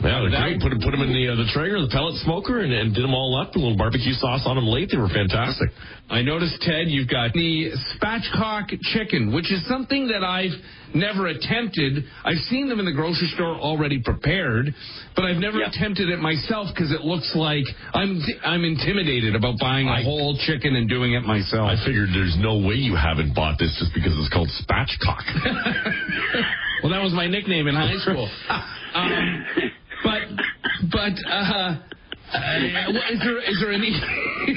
Yeah, 0.00 0.18
they're 0.20 0.30
That- 0.30 0.58
great. 0.58 0.60
Put, 0.60 0.72
put 0.82 0.90
them 0.90 1.02
in 1.02 1.12
the 1.12 1.28
uh, 1.28 1.36
the 1.36 1.46
Traeger, 1.54 1.80
the 1.80 1.88
pellet 1.92 2.16
smoker, 2.24 2.60
and, 2.60 2.72
and 2.72 2.94
did 2.94 3.04
them 3.04 3.14
all 3.14 3.36
up. 3.38 3.54
A 3.54 3.58
little 3.58 3.76
barbecue 3.76 4.14
sauce 4.14 4.42
on 4.46 4.56
them 4.56 4.66
late. 4.66 4.90
They 4.90 4.98
were 4.98 5.08
fantastic. 5.08 5.70
I 6.10 6.22
noticed, 6.22 6.60
Ted, 6.60 6.88
you've 6.90 7.08
got 7.08 7.32
the 7.32 7.70
spatchcock 7.94 8.74
chicken, 8.92 9.32
which 9.32 9.50
is 9.52 9.64
something 9.68 10.08
that 10.08 10.24
I've 10.24 10.50
never 10.92 11.28
attempted. 11.28 12.04
I've 12.24 12.42
seen 12.50 12.68
them 12.68 12.80
in 12.80 12.84
the 12.84 12.92
grocery 12.92 13.28
store 13.28 13.54
already 13.54 14.02
prepared, 14.02 14.74
but 15.14 15.24
I've 15.24 15.38
never 15.38 15.58
Yeah. 15.58 15.68
attempted 15.70 16.08
it 16.10 16.18
myself 16.18 16.68
because 16.74 16.90
it 16.90 17.02
looks 17.02 17.30
like 17.36 17.64
I'm 17.94 18.20
I'm 18.44 18.64
intimidated 18.64 19.36
about 19.36 19.58
buying 19.60 19.86
a 19.86 19.92
I- 19.92 20.02
whole 20.02 20.36
chicken 20.46 20.74
and 20.74 20.88
doing 20.88 21.12
it 21.12 21.22
myself. 21.22 21.70
I 21.70 21.76
figured 21.86 22.08
there's 22.12 22.36
no 22.38 22.58
way 22.58 22.74
you 22.74 22.96
haven't 22.96 23.34
bought 23.34 23.58
this 23.60 23.70
just 23.78 23.94
because 23.94 24.12
it's 24.18 24.28
called 24.34 24.50
spatchcock. 24.50 25.22
Well, 26.82 26.90
that 26.90 27.00
was 27.00 27.12
my 27.12 27.28
nickname 27.28 27.68
in 27.68 27.76
high 27.76 27.96
school. 27.98 28.28
Um, 28.94 29.44
but 30.02 30.22
but 30.90 31.14
uh, 31.26 31.30
uh, 31.30 31.76
is 33.12 33.20
there 33.20 33.38
is 33.40 33.58
there 33.60 33.72
an 33.72 33.82
e- 33.84 33.88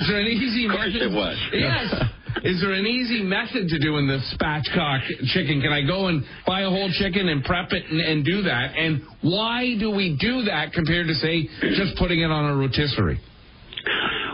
is 0.00 0.08
there 0.08 0.20
an 0.20 0.26
easy 0.26 0.66
Of 0.66 0.72
course 0.72 0.86
method? 0.92 1.02
it 1.02 1.14
was. 1.14 1.36
Yes. 1.52 1.94
Is 2.42 2.60
there 2.60 2.72
an 2.72 2.84
easy 2.84 3.22
method 3.22 3.68
to 3.68 3.78
doing 3.78 4.06
the 4.06 4.18
spatchcock 4.34 5.00
chicken? 5.32 5.62
Can 5.62 5.72
I 5.72 5.80
go 5.86 6.08
and 6.08 6.22
buy 6.46 6.62
a 6.62 6.68
whole 6.68 6.90
chicken 6.98 7.28
and 7.28 7.42
prep 7.44 7.72
it 7.72 7.84
and, 7.90 8.00
and 8.00 8.24
do 8.24 8.42
that? 8.42 8.76
And 8.76 9.00
why 9.22 9.76
do 9.78 9.90
we 9.90 10.16
do 10.20 10.42
that 10.42 10.72
compared 10.74 11.06
to 11.06 11.14
say 11.14 11.48
just 11.76 11.96
putting 11.96 12.20
it 12.20 12.30
on 12.30 12.50
a 12.50 12.54
rotisserie? 12.56 13.18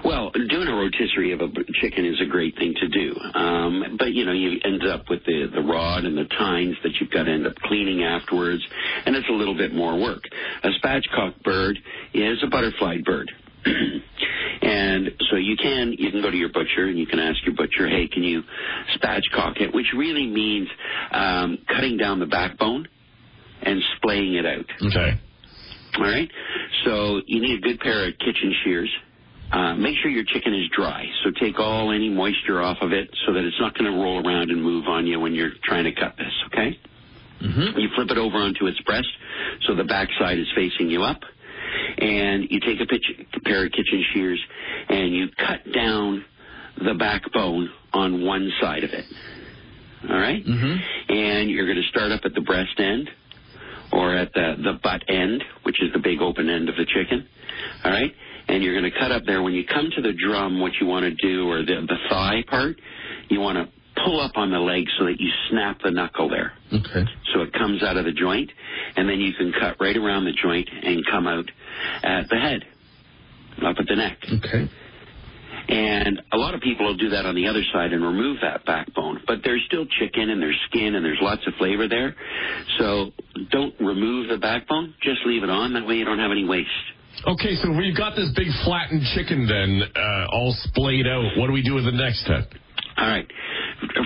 Well, 0.04 0.30
doing 0.30 0.68
a 0.68 0.74
rotisserie 0.74 1.32
of 1.32 1.40
a 1.40 1.48
chicken 1.80 2.04
is 2.04 2.20
a 2.20 2.26
great 2.26 2.56
thing 2.56 2.74
to 2.80 2.88
do. 2.88 3.14
Um, 3.34 3.96
but, 3.98 4.12
you 4.12 4.24
know, 4.24 4.32
you 4.32 4.58
end 4.64 4.86
up 4.86 5.04
with 5.10 5.24
the, 5.26 5.50
the 5.52 5.60
rod 5.60 6.04
and 6.04 6.16
the 6.16 6.24
tines 6.24 6.76
that 6.82 6.92
you've 7.00 7.10
got 7.10 7.24
to 7.24 7.32
end 7.32 7.46
up 7.46 7.54
cleaning 7.64 8.02
afterwards, 8.02 8.62
and 9.06 9.14
it's 9.14 9.28
a 9.28 9.32
little 9.32 9.56
bit 9.56 9.74
more 9.74 9.98
work. 9.98 10.22
A 10.62 10.68
spatchcock 10.80 11.42
bird 11.42 11.78
is 12.14 12.42
a 12.42 12.48
butterfly 12.48 12.98
bird. 13.04 13.30
and 14.62 15.10
so 15.30 15.36
you 15.36 15.54
can 15.56 15.94
you 15.98 16.10
can 16.10 16.22
go 16.22 16.30
to 16.30 16.36
your 16.36 16.48
butcher 16.48 16.86
and 16.86 16.98
you 16.98 17.06
can 17.06 17.18
ask 17.18 17.36
your 17.44 17.54
butcher, 17.54 17.86
hey, 17.88 18.08
can 18.08 18.22
you 18.22 18.42
spatchcock 18.96 19.60
it? 19.60 19.74
Which 19.74 19.92
really 19.94 20.26
means 20.26 20.68
um, 21.12 21.58
cutting 21.68 21.98
down 21.98 22.20
the 22.20 22.26
backbone 22.26 22.88
and 23.62 23.82
splaying 23.96 24.34
it 24.34 24.46
out. 24.46 24.64
Okay. 24.80 25.20
All 25.98 26.02
right. 26.04 26.30
So 26.84 27.20
you 27.26 27.40
need 27.42 27.58
a 27.58 27.60
good 27.60 27.80
pair 27.80 28.08
of 28.08 28.14
kitchen 28.18 28.54
shears. 28.64 28.90
Uh, 29.52 29.74
make 29.74 29.96
sure 30.02 30.10
your 30.10 30.24
chicken 30.24 30.54
is 30.54 30.68
dry. 30.76 31.04
So 31.24 31.30
take 31.40 31.58
all 31.58 31.90
any 31.90 32.08
moisture 32.08 32.62
off 32.62 32.78
of 32.82 32.92
it 32.92 33.10
so 33.26 33.32
that 33.32 33.44
it's 33.44 33.58
not 33.60 33.76
going 33.76 33.90
to 33.90 33.98
roll 33.98 34.24
around 34.26 34.50
and 34.50 34.62
move 34.62 34.86
on 34.86 35.06
you 35.06 35.18
when 35.18 35.34
you're 35.34 35.52
trying 35.64 35.84
to 35.84 35.92
cut 35.92 36.14
this. 36.16 36.32
Okay. 36.46 36.78
You 37.76 37.88
flip 37.96 38.10
it 38.10 38.18
over 38.18 38.36
onto 38.36 38.66
its 38.66 38.78
breast 38.82 39.08
so 39.66 39.74
the 39.74 39.84
backside 39.84 40.38
is 40.38 40.46
facing 40.54 40.90
you 40.90 41.02
up, 41.02 41.20
and 41.98 42.44
you 42.50 42.60
take 42.60 42.78
a, 42.80 42.86
pitch, 42.86 43.04
a 43.34 43.40
pair 43.40 43.64
of 43.64 43.72
kitchen 43.72 44.04
shears 44.12 44.40
and 44.88 45.14
you 45.14 45.26
cut 45.38 45.72
down 45.72 46.24
the 46.84 46.94
backbone 46.94 47.70
on 47.92 48.24
one 48.24 48.50
side 48.60 48.84
of 48.84 48.90
it. 48.90 49.04
All 50.08 50.16
right? 50.18 50.42
And 51.08 51.50
you're 51.50 51.66
going 51.66 51.80
to 51.80 51.88
start 51.88 52.12
up 52.12 52.20
at 52.24 52.34
the 52.34 52.40
breast 52.42 52.78
end 52.78 53.08
or 53.92 54.14
at 54.14 54.32
the, 54.34 54.54
the 54.62 54.78
butt 54.82 55.02
end, 55.08 55.42
which 55.64 55.82
is 55.82 55.92
the 55.92 55.98
big 55.98 56.20
open 56.20 56.48
end 56.48 56.68
of 56.68 56.76
the 56.76 56.84
chicken. 56.86 57.26
All 57.84 57.90
right? 57.90 58.12
And 58.50 58.64
you're 58.64 58.78
going 58.78 58.90
to 58.90 58.98
cut 58.98 59.12
up 59.12 59.22
there. 59.26 59.42
When 59.42 59.54
you 59.54 59.64
come 59.64 59.90
to 59.94 60.02
the 60.02 60.12
drum, 60.12 60.60
what 60.60 60.72
you 60.80 60.86
want 60.86 61.04
to 61.04 61.14
do, 61.14 61.48
or 61.48 61.62
the, 61.62 61.86
the 61.86 61.96
thigh 62.08 62.42
part, 62.48 62.76
you 63.28 63.40
want 63.40 63.58
to 63.58 63.68
pull 64.04 64.20
up 64.20 64.32
on 64.36 64.50
the 64.50 64.58
leg 64.58 64.84
so 64.98 65.04
that 65.04 65.20
you 65.20 65.28
snap 65.50 65.78
the 65.84 65.90
knuckle 65.90 66.28
there. 66.28 66.52
Okay. 66.72 67.04
So 67.32 67.42
it 67.42 67.52
comes 67.52 67.82
out 67.82 67.96
of 67.96 68.04
the 68.04 68.12
joint, 68.12 68.50
and 68.96 69.08
then 69.08 69.20
you 69.20 69.32
can 69.34 69.52
cut 69.52 69.76
right 69.80 69.96
around 69.96 70.24
the 70.24 70.32
joint 70.32 70.68
and 70.82 71.04
come 71.06 71.26
out 71.26 71.44
at 72.02 72.28
the 72.28 72.36
head, 72.36 72.64
up 73.64 73.76
at 73.78 73.86
the 73.86 73.96
neck. 73.96 74.18
Okay. 74.38 74.70
And 75.68 76.20
a 76.32 76.36
lot 76.36 76.54
of 76.54 76.60
people 76.60 76.86
will 76.86 76.96
do 76.96 77.10
that 77.10 77.26
on 77.26 77.36
the 77.36 77.46
other 77.46 77.62
side 77.72 77.92
and 77.92 78.02
remove 78.02 78.38
that 78.42 78.64
backbone. 78.66 79.20
But 79.26 79.38
there's 79.44 79.62
still 79.66 79.86
chicken 80.00 80.30
and 80.30 80.42
there's 80.42 80.58
skin 80.68 80.96
and 80.96 81.04
there's 81.04 81.20
lots 81.22 81.46
of 81.46 81.54
flavor 81.58 81.86
there. 81.86 82.16
So 82.78 83.12
don't 83.50 83.74
remove 83.78 84.28
the 84.28 84.38
backbone. 84.38 84.94
Just 85.00 85.20
leave 85.26 85.44
it 85.44 85.50
on. 85.50 85.74
That 85.74 85.86
way 85.86 85.94
you 85.94 86.04
don't 86.04 86.18
have 86.18 86.32
any 86.32 86.44
waste. 86.44 86.68
Okay, 87.26 87.54
so 87.62 87.70
we've 87.70 87.96
got 87.96 88.16
this 88.16 88.30
big 88.34 88.48
flattened 88.64 89.02
chicken 89.14 89.46
then, 89.46 89.82
uh, 89.94 90.26
all 90.32 90.54
splayed 90.64 91.06
out. 91.06 91.36
What 91.36 91.48
do 91.48 91.52
we 91.52 91.62
do 91.62 91.74
with 91.74 91.84
the 91.84 91.92
next 91.92 92.26
head? 92.26 92.48
All 92.96 93.06
right. 93.06 93.26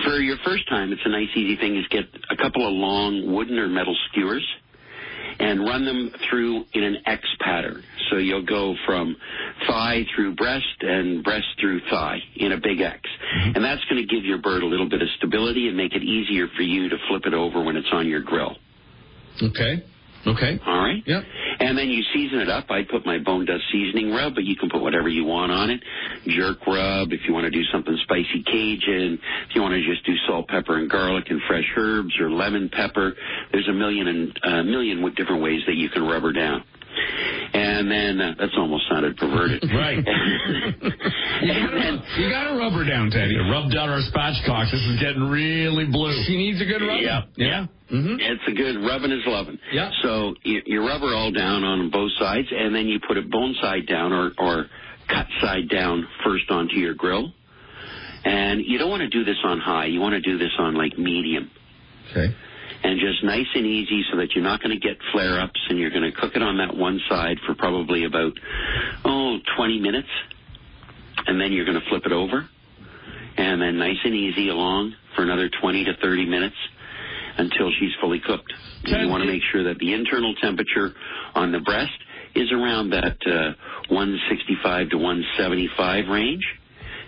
For 0.03 0.19
your 0.19 0.37
first 0.43 0.67
time, 0.69 0.91
it's 0.91 1.01
a 1.05 1.09
nice, 1.09 1.29
easy 1.35 1.55
thing 1.55 1.77
is 1.77 1.85
get 1.89 2.03
a 2.29 2.35
couple 2.35 2.67
of 2.67 2.73
long 2.73 3.33
wooden 3.33 3.57
or 3.57 3.67
metal 3.67 3.95
skewers 4.09 4.45
and 5.39 5.61
run 5.61 5.85
them 5.85 6.11
through 6.29 6.65
in 6.73 6.83
an 6.83 6.97
X 7.05 7.21
pattern. 7.39 7.83
So 8.09 8.17
you'll 8.17 8.45
go 8.45 8.75
from 8.85 9.15
thigh 9.67 10.05
through 10.15 10.35
breast 10.35 10.65
and 10.81 11.23
breast 11.23 11.47
through 11.59 11.81
thigh 11.89 12.19
in 12.35 12.51
a 12.51 12.57
big 12.57 12.81
X. 12.81 12.99
And 13.55 13.63
that's 13.63 13.83
going 13.89 14.05
to 14.05 14.13
give 14.13 14.23
your 14.25 14.37
bird 14.37 14.63
a 14.63 14.65
little 14.65 14.89
bit 14.89 15.01
of 15.01 15.07
stability 15.17 15.67
and 15.67 15.75
make 15.75 15.93
it 15.93 16.03
easier 16.03 16.47
for 16.55 16.63
you 16.63 16.89
to 16.89 16.95
flip 17.09 17.23
it 17.25 17.33
over 17.33 17.63
when 17.63 17.75
it's 17.75 17.89
on 17.91 18.07
your 18.07 18.21
grill. 18.21 18.55
Okay. 19.41 19.83
Okay. 20.27 20.59
All 20.65 20.77
right? 20.77 21.03
Yep. 21.05 21.23
And 21.59 21.77
then 21.77 21.89
you 21.89 22.03
season 22.13 22.39
it 22.39 22.49
up. 22.49 22.65
I 22.69 22.81
put 22.83 23.05
my 23.05 23.19
bone 23.19 23.45
dust 23.45 23.63
seasoning 23.71 24.11
rub, 24.11 24.35
but 24.35 24.43
you 24.43 24.55
can 24.55 24.69
put 24.69 24.81
whatever 24.81 25.07
you 25.07 25.23
want 25.23 25.51
on 25.51 25.69
it. 25.69 25.81
Jerk 26.27 26.65
rub, 26.65 27.13
if 27.13 27.21
you 27.27 27.33
want 27.33 27.45
to 27.45 27.51
do 27.51 27.63
something 27.71 27.95
spicy 28.03 28.43
Cajun, 28.45 29.19
if 29.49 29.55
you 29.55 29.61
want 29.61 29.73
to 29.73 29.83
just 29.83 30.05
do 30.05 30.13
salt, 30.27 30.47
pepper, 30.47 30.77
and 30.77 30.89
garlic 30.89 31.25
and 31.29 31.41
fresh 31.47 31.65
herbs 31.77 32.13
or 32.19 32.29
lemon 32.29 32.69
pepper. 32.69 33.13
There's 33.51 33.67
a 33.67 33.73
million 33.73 34.07
and 34.07 34.39
a 34.43 34.63
million 34.63 35.03
with 35.03 35.15
different 35.15 35.41
ways 35.41 35.61
that 35.67 35.75
you 35.75 35.89
can 35.89 36.03
rub 36.03 36.23
her 36.23 36.33
down. 36.33 36.63
And 37.53 37.91
then 37.91 38.21
uh, 38.21 38.35
that's 38.39 38.55
almost 38.57 38.83
sounded 38.89 39.17
perverted. 39.17 39.63
Right. 39.75 39.99
and 41.53 41.99
then 42.01 42.03
You 42.17 42.29
got 42.29 42.51
to 42.51 42.57
rub 42.57 42.73
her 42.73 42.85
down, 42.87 43.09
Teddy. 43.11 43.35
Rub 43.37 43.71
down 43.71 43.89
our 43.89 44.01
spatchcock. 44.01 44.71
This 44.71 44.81
is 44.81 44.99
getting 44.99 45.29
really 45.29 45.85
blue. 45.85 46.13
She 46.25 46.37
needs 46.37 46.61
a 46.61 46.65
good 46.65 46.81
rub. 46.81 47.01
Yep. 47.01 47.23
Yeah. 47.37 47.67
Mm-hmm. 47.91 48.17
It's 48.19 48.41
a 48.47 48.51
good 48.51 48.81
rubbing 48.81 49.11
is 49.11 49.21
loving. 49.27 49.59
Yeah. 49.71 49.91
So 50.01 50.33
you, 50.43 50.61
you 50.65 50.79
rub 50.81 51.01
her 51.01 51.13
all 51.13 51.31
down 51.31 51.63
on 51.63 51.91
both 51.91 52.11
sides, 52.17 52.47
and 52.51 52.73
then 52.73 52.87
you 52.87 52.99
put 53.07 53.17
it 53.17 53.29
bone 53.29 53.55
side 53.61 53.85
down 53.87 54.11
or, 54.11 54.31
or 54.39 54.65
cut 55.07 55.27
side 55.41 55.69
down 55.69 56.07
first 56.23 56.49
onto 56.49 56.75
your 56.75 56.95
grill. 56.95 57.31
And 58.23 58.61
you 58.65 58.79
don't 58.79 58.89
want 58.89 59.01
to 59.01 59.09
do 59.09 59.23
this 59.23 59.37
on 59.43 59.59
high. 59.59 59.85
You 59.85 59.99
want 59.99 60.13
to 60.13 60.21
do 60.21 60.39
this 60.39 60.49
on 60.57 60.73
like 60.73 60.97
medium. 60.97 61.51
Okay. 62.09 62.33
And 62.83 62.99
just 62.99 63.23
nice 63.23 63.45
and 63.53 63.65
easy 63.65 64.03
so 64.11 64.17
that 64.17 64.33
you're 64.33 64.43
not 64.43 64.61
going 64.61 64.73
to 64.73 64.79
get 64.79 64.97
flare 65.11 65.39
ups 65.39 65.59
and 65.69 65.77
you're 65.77 65.91
going 65.91 66.09
to 66.09 66.11
cook 66.11 66.35
it 66.35 66.41
on 66.41 66.57
that 66.57 66.75
one 66.75 66.99
side 67.07 67.37
for 67.45 67.53
probably 67.55 68.05
about, 68.05 68.33
oh, 69.05 69.37
20 69.57 69.79
minutes. 69.79 70.09
And 71.27 71.39
then 71.39 71.51
you're 71.51 71.65
going 71.65 71.79
to 71.79 71.89
flip 71.89 72.03
it 72.05 72.11
over. 72.11 72.47
And 73.37 73.61
then 73.61 73.77
nice 73.77 73.97
and 74.03 74.15
easy 74.15 74.49
along 74.49 74.93
for 75.15 75.23
another 75.23 75.49
20 75.61 75.85
to 75.85 75.93
30 76.01 76.25
minutes 76.25 76.55
until 77.37 77.69
she's 77.79 77.91
fully 78.01 78.21
cooked. 78.25 78.53
And 78.85 79.01
you 79.01 79.09
want 79.09 79.23
to 79.23 79.29
make 79.29 79.41
sure 79.51 79.63
that 79.63 79.77
the 79.79 79.93
internal 79.93 80.33
temperature 80.41 80.93
on 81.33 81.51
the 81.51 81.59
breast 81.59 81.97
is 82.35 82.51
around 82.51 82.91
that 82.91 83.17
uh, 83.25 83.55
165 83.89 84.89
to 84.89 84.97
175 84.97 86.07
range. 86.09 86.43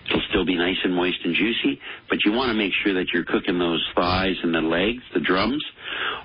It'll 0.08 0.24
still 0.30 0.46
be 0.46 0.56
nice 0.56 0.78
and 0.84 0.96
moist 0.96 1.20
and 1.26 1.36
juicy, 1.36 1.82
but 2.10 2.20
you 2.24 2.32
want 2.32 2.50
to 2.50 2.54
make 2.54 2.72
sure 2.84 2.94
that 2.94 3.08
you're 3.14 3.26
cooking 3.26 3.60
those 3.60 3.84
thighs 3.94 4.36
and 4.42 4.56
the 4.56 4.62
legs, 4.62 5.04
the 5.14 5.20
drums, 5.20 5.64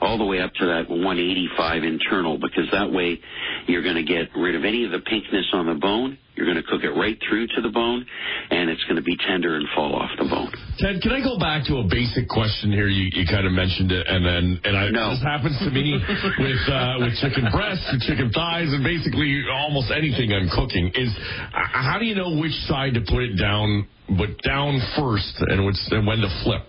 all 0.01 0.19
the 0.19 0.25
way 0.25 0.41
up 0.41 0.55
to 0.55 0.67
that 0.67 0.89
185 0.89 1.83
internal, 1.83 2.39
because 2.39 2.71
that 2.71 2.93
way 2.93 3.19
you're 3.67 3.83
going 3.83 3.97
to 3.97 4.05
get 4.05 4.31
rid 4.37 4.55
of 4.55 4.65
any 4.65 4.85
of 4.85 4.93
the 4.93 5.01
pinkness 5.01 5.53
on 5.53 5.67
the 5.67 5.75
bone. 5.75 6.17
You're 6.35 6.47
going 6.49 6.57
to 6.57 6.64
cook 6.64 6.81
it 6.83 6.90
right 6.97 7.18
through 7.29 7.47
to 7.55 7.61
the 7.61 7.68
bone, 7.68 8.07
and 8.51 8.71
it's 8.71 8.83
going 8.85 8.97
to 8.97 9.03
be 9.05 9.16
tender 9.29 9.57
and 9.57 9.68
fall 9.77 9.95
off 9.95 10.09
the 10.16 10.25
bone. 10.25 10.49
Ted, 10.81 11.03
can 11.05 11.12
I 11.12 11.21
go 11.21 11.37
back 11.38 11.68
to 11.68 11.77
a 11.77 11.85
basic 11.85 12.25
question 12.29 12.73
here? 12.73 12.88
You, 12.88 13.12
you 13.12 13.27
kind 13.29 13.45
of 13.45 13.53
mentioned 13.53 13.92
it, 13.92 14.07
and 14.09 14.25
then 14.25 14.45
and 14.64 14.73
I, 14.77 14.88
No. 14.88 15.11
this 15.12 15.21
happens 15.23 15.59
to 15.61 15.68
me 15.71 15.92
with 16.40 16.62
uh, 16.73 17.05
with 17.05 17.12
chicken 17.21 17.53
breasts 17.53 17.85
and 17.92 18.01
chicken 18.01 18.33
thighs, 18.33 18.73
and 18.73 18.81
basically 18.83 19.45
almost 19.53 19.92
anything 19.92 20.33
I'm 20.33 20.49
cooking. 20.49 20.88
Is 20.97 21.12
uh, 21.53 21.68
how 21.68 21.99
do 22.01 22.07
you 22.09 22.14
know 22.16 22.33
which 22.40 22.57
side 22.64 22.95
to 22.95 23.05
put 23.05 23.23
it 23.29 23.37
down, 23.37 23.87
but 24.16 24.33
down 24.40 24.81
first, 24.97 25.37
and 25.53 25.66
which 25.68 25.77
and 25.92 26.07
when 26.09 26.25
to 26.25 26.33
flip? 26.49 26.64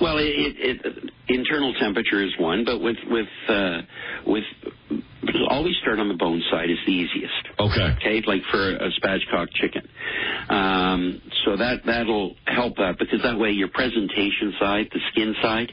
Well, 0.00 0.18
it, 0.18 0.26
it, 0.26 0.80
it 0.84 1.10
internal 1.28 1.74
temperature 1.74 2.22
is 2.22 2.32
one, 2.38 2.64
but 2.64 2.80
with 2.80 2.96
with 3.08 3.28
uh, 3.48 3.82
with 4.26 4.44
always 5.48 5.76
start 5.82 5.98
on 5.98 6.08
the 6.08 6.14
bone 6.14 6.42
side 6.50 6.70
is 6.70 6.78
the 6.86 6.92
easiest. 6.92 7.46
Okay. 7.58 7.94
Okay, 7.96 8.22
like 8.26 8.42
for 8.50 8.70
a 8.76 8.90
spatchcock 9.00 9.48
chicken. 9.54 9.82
Um, 10.48 11.22
so 11.44 11.56
that 11.56 11.82
that'll 11.86 12.34
help 12.46 12.76
that 12.76 12.98
because 12.98 13.22
that 13.22 13.38
way 13.38 13.50
your 13.50 13.68
presentation 13.68 14.54
side, 14.58 14.88
the 14.92 15.00
skin 15.12 15.34
side, 15.42 15.72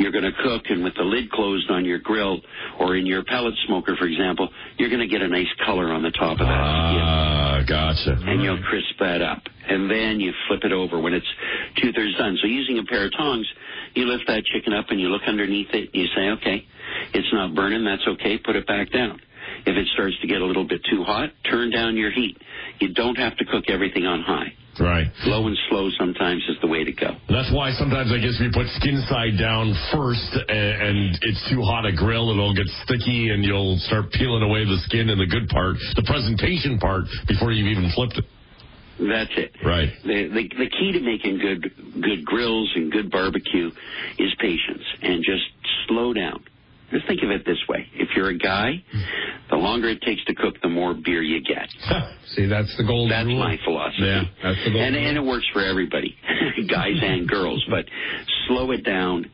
you're 0.00 0.10
going 0.12 0.24
to 0.24 0.32
cook, 0.42 0.64
and 0.70 0.82
with 0.82 0.94
the 0.96 1.04
lid 1.04 1.30
closed 1.30 1.70
on 1.70 1.84
your 1.84 1.98
grill 1.98 2.40
or 2.80 2.96
in 2.96 3.06
your 3.06 3.22
pellet 3.24 3.54
smoker, 3.66 3.94
for 3.96 4.06
example, 4.06 4.48
you're 4.78 4.88
going 4.88 5.00
to 5.00 5.06
get 5.06 5.22
a 5.22 5.28
nice 5.28 5.46
color 5.64 5.92
on 5.92 6.02
the 6.02 6.10
top 6.10 6.40
of 6.40 6.46
that 6.48 6.64
skin 6.90 7.04
Ah, 7.04 7.62
gotcha. 7.68 8.16
and 8.26 8.42
you'll 8.42 8.62
crisp 8.62 8.94
that 8.98 9.20
up. 9.22 9.42
And 9.68 9.90
then 9.90 10.18
you 10.18 10.32
flip 10.48 10.60
it 10.64 10.72
over 10.72 10.98
when 10.98 11.12
it's 11.14 11.26
two 11.80 11.92
thirds 11.92 12.16
done. 12.18 12.36
So 12.42 12.48
using 12.48 12.78
a 12.78 12.84
pair 12.84 13.04
of 13.06 13.12
tongs, 13.16 13.46
you 13.94 14.06
lift 14.06 14.24
that 14.26 14.42
chicken 14.46 14.72
up 14.72 14.86
and 14.90 14.98
you 15.00 15.08
look 15.08 15.22
underneath 15.28 15.68
it. 15.72 15.90
And 15.92 16.02
you 16.02 16.06
say, 16.16 16.30
okay, 16.40 16.64
it's 17.14 17.28
not 17.32 17.54
burning. 17.54 17.84
That's 17.84 18.02
okay. 18.18 18.38
Put 18.38 18.56
it 18.56 18.66
back 18.66 18.90
down. 18.90 19.20
If 19.66 19.76
it 19.76 19.86
starts 19.94 20.18
to 20.20 20.26
get 20.26 20.40
a 20.40 20.44
little 20.44 20.66
bit 20.66 20.80
too 20.90 21.04
hot, 21.04 21.30
turn 21.50 21.70
down 21.70 21.96
your 21.96 22.10
heat. 22.10 22.36
You 22.80 22.92
don't 22.94 23.16
have 23.16 23.36
to 23.38 23.44
cook 23.44 23.64
everything 23.68 24.04
on 24.04 24.22
high. 24.22 24.52
Right. 24.78 25.08
Low 25.26 25.46
and 25.46 25.56
slow 25.68 25.90
sometimes 25.98 26.42
is 26.48 26.56
the 26.62 26.68
way 26.68 26.84
to 26.84 26.92
go. 26.92 27.12
That's 27.28 27.52
why 27.52 27.72
sometimes 27.72 28.12
I 28.12 28.18
guess 28.18 28.38
we 28.40 28.48
put 28.48 28.66
skin 28.80 29.02
side 29.10 29.36
down 29.36 29.74
first, 29.92 30.32
and, 30.48 30.72
and 30.80 31.18
it's 31.22 31.42
too 31.50 31.60
hot 31.60 31.84
a 31.84 31.92
grill, 31.92 32.30
it'll 32.30 32.54
get 32.54 32.66
sticky, 32.84 33.28
and 33.28 33.44
you'll 33.44 33.76
start 33.84 34.10
peeling 34.12 34.42
away 34.42 34.64
the 34.64 34.78
skin 34.86 35.10
and 35.10 35.20
the 35.20 35.26
good 35.26 35.48
part, 35.48 35.76
the 35.96 36.04
presentation 36.06 36.78
part, 36.78 37.04
before 37.28 37.52
you've 37.52 37.68
even 37.68 37.90
flipped 37.94 38.16
it. 38.16 38.24
That's 39.00 39.32
it. 39.36 39.52
Right. 39.64 39.88
The, 40.04 40.28
the 40.28 40.44
the 40.58 40.68
key 40.68 40.92
to 40.92 41.00
making 41.00 41.38
good 41.38 42.02
good 42.02 42.24
grills 42.24 42.70
and 42.74 42.92
good 42.92 43.10
barbecue 43.10 43.70
is 44.18 44.34
patience 44.38 44.84
and 45.00 45.24
just 45.24 45.44
slow 45.88 46.12
down. 46.12 46.44
Just 46.90 47.06
think 47.06 47.22
of 47.22 47.30
it 47.30 47.44
this 47.46 47.58
way: 47.68 47.86
if 47.94 48.08
you're 48.16 48.28
a 48.30 48.38
guy, 48.38 48.82
the 49.50 49.56
longer 49.56 49.88
it 49.88 50.02
takes 50.02 50.24
to 50.26 50.34
cook, 50.34 50.54
the 50.62 50.68
more 50.68 50.94
beer 50.94 51.22
you 51.22 51.40
get. 51.42 51.68
See, 52.34 52.46
that's 52.46 52.74
the 52.76 52.84
golden 52.84 53.10
That's 53.10 53.26
rule. 53.26 53.38
my 53.38 53.56
philosophy. 53.64 54.02
Yeah, 54.02 54.22
that's 54.42 54.58
the 54.64 54.70
golden 54.70 54.94
and, 54.94 54.96
and 54.96 55.16
it 55.16 55.24
works 55.24 55.46
for 55.52 55.64
everybody, 55.64 56.16
guys 56.68 56.96
and 57.02 57.28
girls. 57.28 57.64
But 57.70 57.84
slow 58.48 58.70
it 58.72 58.84
down 58.84 59.30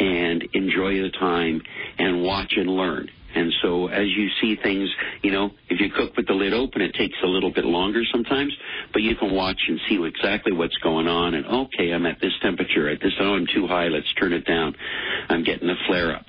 and 0.00 0.42
enjoy 0.52 0.94
the 1.02 1.10
time 1.18 1.62
and 1.98 2.22
watch 2.22 2.52
and 2.56 2.68
learn. 2.68 3.08
And 3.34 3.52
so 3.62 3.88
as 3.88 4.06
you 4.08 4.28
see 4.40 4.56
things, 4.62 4.88
you 5.22 5.30
know, 5.30 5.50
if 5.68 5.78
you 5.78 5.90
cook 5.94 6.16
with 6.16 6.26
the 6.26 6.32
lid 6.32 6.54
open, 6.54 6.80
it 6.80 6.94
takes 6.94 7.16
a 7.22 7.26
little 7.26 7.52
bit 7.52 7.66
longer 7.66 8.00
sometimes, 8.10 8.50
but 8.94 9.02
you 9.02 9.14
can 9.14 9.34
watch 9.34 9.60
and 9.68 9.78
see 9.88 10.02
exactly 10.02 10.52
what's 10.52 10.76
going 10.78 11.06
on. 11.06 11.34
And 11.34 11.44
okay, 11.44 11.92
I'm 11.92 12.06
at 12.06 12.16
this 12.20 12.32
temperature. 12.40 12.88
At 12.88 13.00
this, 13.00 13.12
oh, 13.20 13.34
I'm 13.34 13.46
too 13.54 13.66
high. 13.66 13.88
Let's 13.88 14.10
turn 14.18 14.32
it 14.32 14.46
down. 14.46 14.74
I'm 15.28 15.44
getting 15.44 15.68
a 15.68 15.74
flare 15.86 16.16
up. 16.16 16.24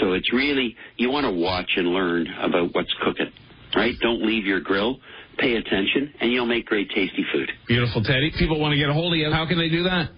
So 0.00 0.12
it's 0.12 0.32
really, 0.32 0.76
you 0.96 1.10
want 1.10 1.24
to 1.24 1.30
watch 1.30 1.70
and 1.76 1.88
learn 1.88 2.26
about 2.40 2.74
what's 2.74 2.92
cooking, 3.02 3.32
right? 3.74 3.94
Don't 4.00 4.24
leave 4.26 4.44
your 4.44 4.60
grill. 4.60 4.98
Pay 5.38 5.54
attention, 5.56 6.14
and 6.20 6.32
you'll 6.32 6.46
make 6.46 6.64
great, 6.66 6.88
tasty 6.88 7.24
food. 7.32 7.50
Beautiful, 7.68 8.02
Teddy. 8.02 8.32
People 8.38 8.58
want 8.58 8.72
to 8.72 8.78
get 8.78 8.88
a 8.88 8.92
hold 8.94 9.12
of 9.12 9.18
you. 9.18 9.30
How 9.30 9.46
can 9.46 9.58
they 9.58 9.68
do 9.68 9.82
that? 9.82 10.10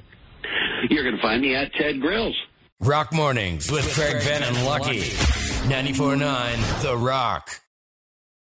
You're 0.91 1.03
going 1.03 1.17
to 1.17 1.23
find 1.23 1.43
me 1.43 1.57
at 1.57 1.73
Ted 1.73 2.01
Grills. 2.01 2.37
Rock 2.81 3.12
Mornings 3.12 3.71
with 3.71 3.93
Craig 3.95 4.23
Venn 4.23 4.45
and 4.45 4.64
Lucky. 4.64 5.01
94.9 5.01 6.83
The 6.83 6.97
Rock. 6.97 7.51